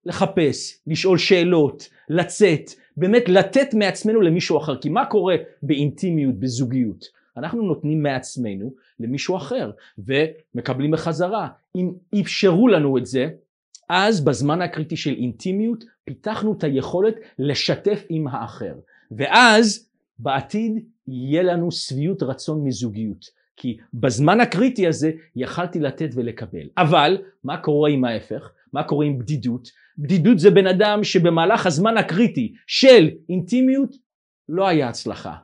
לחפש, 0.06 0.80
לשאול 0.88 1.18
שאלות, 1.18 1.90
לצאת, 2.10 2.72
באמת 2.98 3.30
לתת 3.30 3.74
מעצמנו 3.74 4.22
למישהו 4.22 4.58
אחר. 4.58 4.76
כי 4.76 4.90
מה 4.90 5.06
קורה 5.06 5.36
באינטימיות, 5.64 6.36
בזוגיות? 6.40 7.06
אנחנו 7.38 7.62
נותנים 7.62 8.04
מעצמנו 8.04 8.74
למישהו 9.00 9.38
אחר 9.38 9.72
ומקבלים 9.98 10.92
בחזרה. 10.92 11.48
אם 11.76 11.92
אפשרו 12.22 12.68
לנו 12.68 12.98
את 12.98 13.06
זה, 13.06 13.30
אז 13.90 14.22
בזמן 14.22 14.62
הקריטי 14.62 14.98
של 14.98 15.14
אינטימיות 15.14 15.84
פיתחנו 16.06 16.54
את 16.54 16.64
היכולת 16.64 17.16
לשתף 17.40 18.06
עם 18.10 18.28
האחר. 18.28 18.74
ואז 19.12 19.90
בעתיד 20.20 20.72
יהיה 21.08 21.44
לנו 21.44 21.72
שביעות 21.72 22.24
רצון 22.24 22.64
מזוגיות. 22.64 23.26
כי 23.58 23.78
בזמן 23.94 24.42
הקריטי 24.42 24.88
הזה 24.88 25.12
יכלתי 25.36 25.80
לתת 25.80 26.10
ולקבל. 26.14 26.68
אבל 26.78 27.18
מה 27.44 27.58
קורה 27.58 27.90
עם 27.90 28.06
ההפך? 28.06 28.52
מה 28.74 28.84
קורה 28.84 29.06
עם 29.06 29.20
בדידות? 29.20 29.72
בדידות 29.98 30.40
זה 30.40 30.52
בן 30.52 30.68
אדם 30.68 31.04
שבמהלך 31.04 31.66
הזמן 31.66 31.98
הקריטי 31.98 32.54
של 32.68 33.10
אינטימיות 33.30 33.96
לא 34.50 34.68
היה 34.68 34.90
הצלחה. 34.90 35.36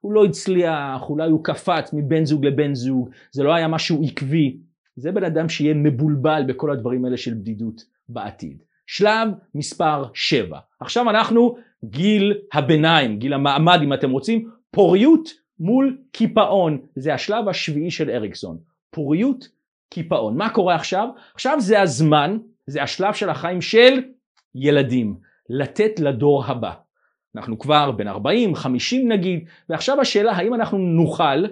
הוא 0.00 0.12
לא 0.12 0.24
הצליח, 0.24 1.02
אולי 1.08 1.30
הוא 1.30 1.44
קפץ 1.44 1.90
מבן 1.92 2.24
זוג 2.24 2.46
לבן 2.46 2.74
זוג, 2.74 3.10
זה 3.32 3.42
לא 3.42 3.54
היה 3.54 3.68
משהו 3.68 4.02
עקבי. 4.04 4.56
זה 4.98 5.12
בן 5.12 5.24
אדם 5.24 5.48
שיהיה 5.48 5.74
מבולבל 5.74 6.42
בכל 6.48 6.70
הדברים 6.70 7.04
האלה 7.04 7.16
של 7.16 7.34
בדידות 7.34 7.82
בעתיד. 8.08 8.62
שלב 8.86 9.28
מספר 9.54 10.04
7. 10.14 10.58
עכשיו 10.80 11.10
אנחנו 11.10 11.56
גיל 11.84 12.34
הביניים, 12.52 13.18
גיל 13.18 13.32
המעמד 13.32 13.80
אם 13.82 13.92
אתם 13.92 14.10
רוצים, 14.10 14.50
פוריות 14.70 15.28
מול 15.60 15.98
קיפאון. 16.12 16.80
זה 16.96 17.14
השלב 17.14 17.48
השביעי 17.48 17.90
של 17.90 18.10
אריקסון. 18.10 18.58
פוריות, 18.90 19.48
קיפאון. 19.90 20.36
מה 20.36 20.50
קורה 20.50 20.74
עכשיו? 20.74 21.08
עכשיו 21.34 21.60
זה 21.60 21.82
הזמן, 21.82 22.38
זה 22.66 22.82
השלב 22.82 23.14
של 23.14 23.30
החיים 23.30 23.60
של 23.60 24.02
ילדים. 24.54 25.16
לתת 25.50 26.00
לדור 26.00 26.44
הבא. 26.44 26.72
אנחנו 27.36 27.58
כבר 27.58 27.90
בין 27.90 28.08
40, 28.08 28.54
50 28.54 29.12
נגיד, 29.12 29.44
ועכשיו 29.68 30.00
השאלה 30.00 30.32
האם 30.32 30.54
אנחנו 30.54 30.78
נוכל 30.78 31.44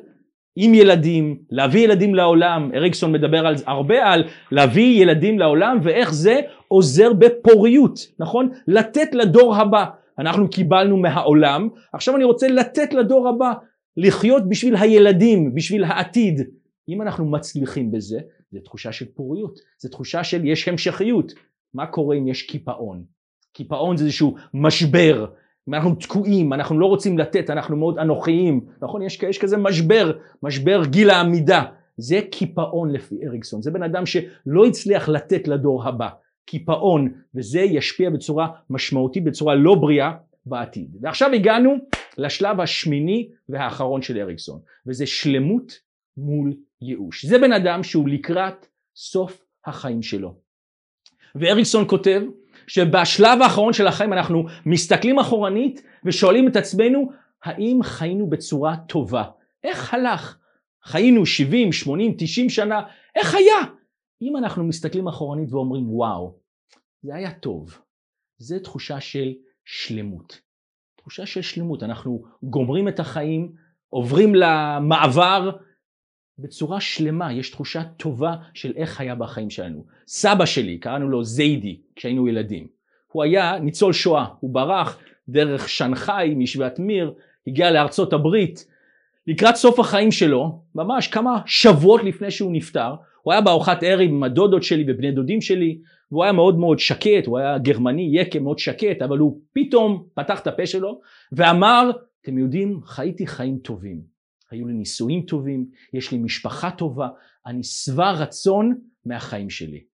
עם 0.57 0.75
ילדים, 0.75 1.39
להביא 1.51 1.85
ילדים 1.85 2.15
לעולם, 2.15 2.71
אריקסון 2.75 3.13
מדבר 3.13 3.47
על, 3.47 3.55
הרבה 3.67 4.13
על 4.13 4.25
להביא 4.53 5.03
ילדים 5.03 5.39
לעולם 5.39 5.79
ואיך 5.83 6.15
זה 6.15 6.41
עוזר 6.69 7.13
בפוריות, 7.13 7.99
נכון? 8.19 8.51
לתת 8.69 9.15
לדור 9.15 9.57
הבא. 9.57 9.85
אנחנו 10.19 10.51
קיבלנו 10.51 10.97
מהעולם, 10.97 11.69
עכשיו 11.93 12.17
אני 12.17 12.25
רוצה 12.25 12.49
לתת 12.49 12.95
לדור 12.95 13.29
הבא, 13.29 13.53
לחיות 13.97 14.49
בשביל 14.49 14.77
הילדים, 14.77 15.55
בשביל 15.55 15.85
העתיד. 15.85 16.41
אם 16.89 17.03
אנחנו 17.03 17.31
מצליחים 17.31 17.91
בזה, 17.93 18.19
זו 18.53 18.61
תחושה 18.61 18.93
של 18.93 19.07
פוריות, 19.15 19.59
זו 19.79 19.89
תחושה 19.89 20.25
של 20.25 20.45
יש 20.45 20.69
המשכיות. 20.69 21.33
מה 21.75 21.87
קורה 21.87 22.17
אם 22.17 22.29
יש 22.29 22.43
קיפאון? 22.43 23.05
קיפאון 23.53 23.97
זה 23.97 24.05
איזשהו 24.05 24.37
משבר, 24.55 25.27
אנחנו 25.75 25.95
תקועים, 25.95 26.53
אנחנו 26.53 26.79
לא 26.79 26.87
רוצים 26.87 27.19
לתת, 27.19 27.51
אנחנו 27.51 27.77
מאוד 27.77 27.99
אנוכיים, 27.99 28.61
נכון? 28.83 29.03
יש, 29.03 29.23
יש 29.23 29.39
כזה 29.39 29.57
משבר, 29.57 30.13
משבר 30.43 30.85
גיל 30.85 31.11
העמידה. 31.11 31.65
זה 31.97 32.21
קיפאון 32.31 32.93
לפי 32.93 33.27
אריקסון, 33.27 33.63
זה 33.63 33.71
בן 33.71 33.83
אדם 33.83 34.07
שלא 34.07 34.67
הצליח 34.67 35.09
לתת 35.09 35.49
לדור 35.49 35.89
הבא. 35.89 36.09
קיפאון, 36.45 37.13
וזה 37.35 37.61
ישפיע 37.61 38.11
בצורה 38.11 38.49
משמעותית, 38.71 39.25
בצורה 39.25 39.55
לא 39.55 39.75
בריאה 39.75 40.13
בעתיד. 40.47 40.97
ועכשיו 41.01 41.31
הגענו 41.33 41.75
לשלב 42.19 42.61
השמיני 42.61 43.29
והאחרון 43.49 44.03
של 44.03 44.19
אריקסון, 44.19 44.61
וזה 44.87 45.07
שלמות 45.07 45.73
מול 46.17 46.55
ייאוש. 46.83 47.25
זה 47.25 47.39
בן 47.39 47.53
אדם 47.53 47.83
שהוא 47.83 48.09
לקראת 48.09 48.67
סוף 48.97 49.45
החיים 49.67 50.03
שלו. 50.03 50.35
ואריקסון 51.35 51.85
כותב 51.89 52.23
שבשלב 52.67 53.43
האחרון 53.43 53.73
של 53.73 53.87
החיים 53.87 54.13
אנחנו 54.13 54.45
מסתכלים 54.67 55.19
אחורנית 55.19 55.83
ושואלים 56.05 56.49
את 56.49 56.57
עצמנו 56.57 57.11
האם 57.45 57.81
חיינו 57.83 58.31
בצורה 58.31 58.77
טובה? 58.77 59.25
איך 59.65 59.95
הלך? 59.95 60.39
חיינו 60.85 61.27
70, 61.27 61.73
80, 61.73 62.15
90 62.19 62.51
שנה, 62.51 62.83
איך 63.15 63.35
היה? 63.35 63.73
אם 64.23 64.37
אנחנו 64.37 64.65
מסתכלים 64.65 65.09
אחורנית 65.09 65.53
ואומרים 65.53 65.91
וואו, 65.91 66.39
זה 67.03 67.15
היה 67.15 67.33
טוב, 67.33 67.79
זה 68.39 68.61
תחושה 68.61 69.01
של 69.01 69.33
שלמות. 69.65 70.41
תחושה 70.97 71.27
של 71.27 71.43
שלמות, 71.43 71.83
אנחנו 71.83 72.23
גומרים 72.43 72.89
את 72.89 73.01
החיים, 73.01 73.53
עוברים 73.89 74.35
למעבר 74.35 75.51
בצורה 76.39 76.81
שלמה, 76.81 77.33
יש 77.33 77.51
תחושה 77.51 77.83
טובה 77.85 78.35
של 78.55 78.73
איך 78.77 79.01
היה 79.01 79.15
בחיים 79.15 79.51
שלנו. 79.51 79.85
סבא 80.07 80.47
שלי, 80.47 80.79
קראנו 80.79 81.09
לו 81.09 81.25
זיידי 81.25 81.81
כשהיינו 81.97 82.29
ילדים, 82.29 82.67
הוא 83.13 83.23
היה 83.23 83.59
ניצול 83.59 83.93
שואה, 83.93 84.27
הוא 84.41 84.55
ברח 84.55 84.99
דרך 85.29 85.69
שנגחאי 85.69 86.35
מישיבת 86.35 86.79
מיר, 86.79 87.15
הגיע 87.47 87.71
לארצות 87.71 88.13
הברית, 88.13 88.67
לקראת 89.27 89.57
סוף 89.57 89.79
החיים 89.79 90.13
שלו, 90.13 90.61
ממש 90.75 91.09
כמה 91.09 91.41
שבועות 91.47 92.05
לפני 92.05 92.31
שהוא 92.31 92.53
נפטר, 92.53 92.95
הוא 93.23 93.33
היה 93.33 93.43
בארוחת 93.43 93.83
ערב 93.83 94.01
עם 94.01 94.23
הדודות 94.23 94.63
שלי 94.63 94.85
ובני 94.89 95.13
דודים 95.13 95.41
שלי, 95.41 95.79
והוא 96.13 96.25
היה 96.25 96.33
מאוד 96.33 96.59
מאוד 96.59 96.79
שקט, 96.79 97.27
הוא 97.27 97.39
היה 97.39 97.59
גרמני 97.59 98.09
יקה 98.13 98.39
מאוד 98.39 98.59
שקט, 98.59 99.03
אבל 99.03 99.19
הוא 99.19 99.41
פתאום 99.53 100.05
פתח 100.15 100.41
את 100.41 100.47
הפה 100.47 100.67
שלו 100.67 101.01
ואמר, 101.33 101.91
אתם 102.23 102.39
יודעים, 102.39 102.81
חייתי 102.85 103.27
חיים 103.27 103.59
טובים. 103.59 104.16
היו 104.51 104.67
לי 104.67 104.73
נישואים 104.73 105.23
טובים, 105.23 105.67
יש 105.93 106.13
לי 106.13 106.19
משפחה 106.19 106.71
טובה, 106.71 107.09
אני 107.47 107.63
שבע 107.63 108.11
רצון 108.11 108.75
מהחיים 109.07 109.51
שלי. 109.51 109.85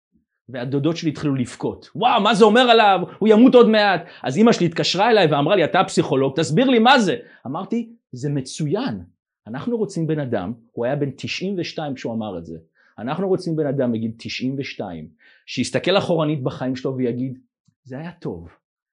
והדודות 0.48 0.96
שלי 0.96 1.10
התחילו 1.10 1.34
לבכות. 1.34 1.90
וואו, 1.94 2.22
מה 2.22 2.34
זה 2.34 2.44
אומר 2.44 2.60
עליו? 2.60 3.00
הוא 3.18 3.28
ימות 3.28 3.54
עוד 3.54 3.68
מעט. 3.68 4.04
אז 4.22 4.36
אימא 4.36 4.52
שלי 4.52 4.66
התקשרה 4.66 5.10
אליי 5.10 5.26
ואמרה 5.26 5.56
לי, 5.56 5.64
אתה 5.64 5.84
פסיכולוג, 5.86 6.36
תסביר 6.36 6.70
לי 6.70 6.78
מה 6.78 6.98
זה. 6.98 7.16
אמרתי, 7.46 7.92
זה 8.12 8.30
מצוין. 8.30 9.02
אנחנו 9.46 9.76
רוצים 9.76 10.06
בן 10.06 10.20
אדם, 10.20 10.52
הוא 10.72 10.84
היה 10.84 10.96
בן 10.96 11.10
92 11.16 11.94
כשהוא 11.94 12.14
אמר 12.14 12.38
את 12.38 12.46
זה. 12.46 12.58
אנחנו 12.98 13.28
רוצים 13.28 13.56
בן 13.56 13.66
אדם 13.66 13.92
בגיל 13.92 14.12
92, 14.16 15.08
שיסתכל 15.46 15.98
אחורנית 15.98 16.42
בחיים 16.42 16.76
שלו 16.76 16.96
ויגיד, 16.96 17.38
זה 17.84 17.98
היה 17.98 18.12
טוב, 18.12 18.48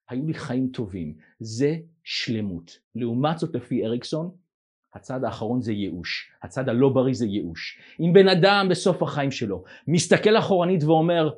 היו 0.10 0.28
לי 0.28 0.34
חיים 0.34 0.68
טובים, 0.68 1.14
זה 1.40 1.78
שלמות. 2.04 2.80
לעומת 2.96 3.40
זאת 3.40 3.56
לפי 3.56 3.86
אריקסון, 3.86 4.32
הצד 4.94 5.24
האחרון 5.24 5.62
זה 5.62 5.74
ייאוש, 5.74 6.32
הצד 6.44 6.70
הלא 6.70 6.90
בריא 6.90 7.14
זה 7.14 7.26
ייאוש. 7.26 7.80
אם 8.00 8.14
בן 8.14 8.28
אדם 8.28 8.68
בסוף 8.70 9.04
החיים 9.04 9.32
שלו 9.32 9.64
מסתכל 9.88 10.38
אחורנית 10.38 10.84
ואומר, 10.84 11.30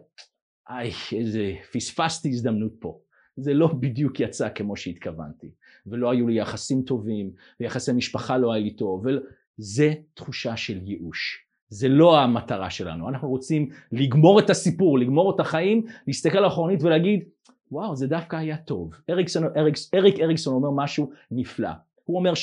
איי, 0.70 0.92
איזה, 1.18 1.54
פספסתי 1.74 2.30
הזדמנות 2.30 2.72
פה. 2.80 3.00
זה 3.36 3.54
לא 3.54 3.68
בדיוק 3.68 4.20
יצא 4.20 4.50
כמו 4.50 4.76
שהתכוונתי, 4.76 5.52
ולא 5.88 6.12
היו 6.12 6.28
לי 6.28 6.40
יחסים 6.40 6.82
טובים, 6.82 7.32
ויחסי 7.60 7.92
משפחה 7.94 8.38
לא 8.38 8.54
היה 8.54 8.64
לי 8.64 8.72
טוב, 8.72 9.06
וזה 9.06 9.94
תחושה 10.14 10.58
של 10.58 10.80
ייאוש. 10.84 11.46
זה 11.70 11.88
לא 11.88 12.20
המטרה 12.20 12.70
שלנו, 12.70 13.10
אנחנו 13.10 13.30
רוצים 13.30 13.70
לגמור 13.92 14.40
את 14.40 14.50
הסיפור, 14.50 15.00
לגמור 15.00 15.36
את 15.36 15.40
החיים, 15.40 15.86
להסתכל 16.08 16.48
אחורנית 16.48 16.84
ולהגיד, 16.84 17.24
וואו, 17.72 17.96
זה 17.96 18.08
דווקא 18.08 18.36
היה 18.36 18.58
טוב. 18.58 18.92
אריקסון, 19.10 19.44
אריקס, 19.58 19.94
אריק 19.94 20.20
אריקסון 20.20 20.54
אומר 20.54 20.84
משהו 20.84 21.12
נפלא. 21.32 21.70
הוא 22.04 22.18
אומר 22.18 22.34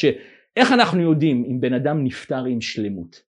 שאיך 0.55 0.73
אנחנו 0.73 1.01
יודעים 1.01 1.45
אם 1.51 1.61
בן 1.61 1.73
אדם 1.73 2.05
נפטר 2.05 2.45
עם 2.45 2.61
שלמות? 2.61 3.23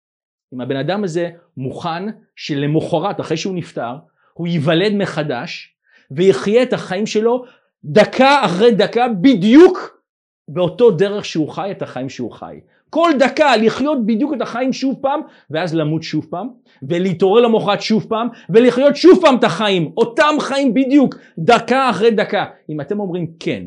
אם 0.54 0.60
הבן 0.60 0.76
אדם 0.76 1.04
הזה 1.04 1.30
מוכן 1.56 2.02
שלמחרת, 2.36 3.20
אחרי 3.20 3.36
שהוא 3.36 3.54
נפטר, 3.54 3.96
הוא 4.34 4.46
ייוולד 4.46 4.92
מחדש 4.94 5.76
ויחיה 6.10 6.62
את 6.62 6.72
החיים 6.72 7.06
שלו 7.06 7.44
דקה 7.84 8.44
אחרי 8.44 8.74
דקה 8.74 9.06
בדיוק 9.20 10.00
באותו 10.48 10.90
דרך 10.90 11.24
שהוא 11.24 11.48
חי 11.48 11.70
את 11.70 11.82
החיים 11.82 12.08
שהוא 12.08 12.32
חי. 12.32 12.60
כל 12.90 13.10
דקה 13.18 13.56
לחיות 13.56 14.06
בדיוק 14.06 14.34
את 14.34 14.40
החיים 14.40 14.72
שוב 14.72 14.98
פעם 15.02 15.20
ואז 15.50 15.74
למות 15.74 16.02
שוב 16.02 16.26
פעם 16.30 16.48
ולהתעורר 16.88 17.40
למחרת 17.42 17.82
שוב 17.82 18.06
פעם 18.08 18.28
ולחיות 18.50 18.96
שוב 18.96 19.18
פעם 19.22 19.36
את 19.38 19.44
החיים 19.44 19.92
אותם 19.96 20.34
חיים 20.40 20.74
בדיוק 20.74 21.14
דקה 21.38 21.90
אחרי 21.90 22.10
דקה 22.10 22.44
אם 22.68 22.80
אתם 22.80 23.00
אומרים 23.00 23.26
כן 23.40 23.66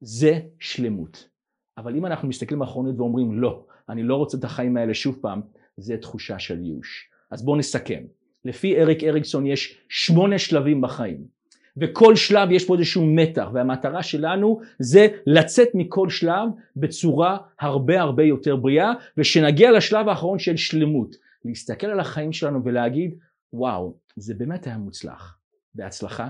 זה 0.00 0.38
שלמות 0.58 1.28
אבל 1.78 1.96
אם 1.96 2.06
אנחנו 2.06 2.28
מסתכלים 2.28 2.62
אחרונית 2.62 2.94
ואומרים 2.98 3.40
לא 3.40 3.64
אני 3.88 4.02
לא 4.02 4.16
רוצה 4.16 4.38
את 4.38 4.44
החיים 4.44 4.76
האלה 4.76 4.94
שוב 4.94 5.18
פעם 5.20 5.40
זה 5.76 5.96
תחושה 5.96 6.38
של 6.38 6.64
ייאוש. 6.64 7.10
אז 7.30 7.44
בואו 7.44 7.56
נסכם. 7.56 8.02
לפי 8.44 8.80
אריק 8.80 9.04
אריקסון 9.04 9.46
יש 9.46 9.78
שמונה 9.88 10.38
שלבים 10.38 10.80
בחיים 10.80 11.36
וכל 11.76 12.16
שלב 12.16 12.50
יש 12.50 12.66
פה 12.66 12.74
איזשהו 12.74 13.06
מתח 13.06 13.48
והמטרה 13.52 14.02
שלנו 14.02 14.60
זה 14.78 15.06
לצאת 15.26 15.68
מכל 15.74 16.10
שלב 16.10 16.48
בצורה 16.76 17.38
הרבה 17.60 18.00
הרבה 18.00 18.22
יותר 18.22 18.56
בריאה 18.56 18.92
ושנגיע 19.18 19.72
לשלב 19.72 20.08
האחרון 20.08 20.38
של 20.38 20.56
שלמות. 20.56 21.16
להסתכל 21.44 21.86
על 21.86 22.00
החיים 22.00 22.32
שלנו 22.32 22.64
ולהגיד 22.64 23.18
וואו 23.52 23.96
זה 24.16 24.34
באמת 24.34 24.66
היה 24.66 24.78
מוצלח. 24.78 25.38
בהצלחה 25.74 26.28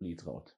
להתראות 0.00 0.52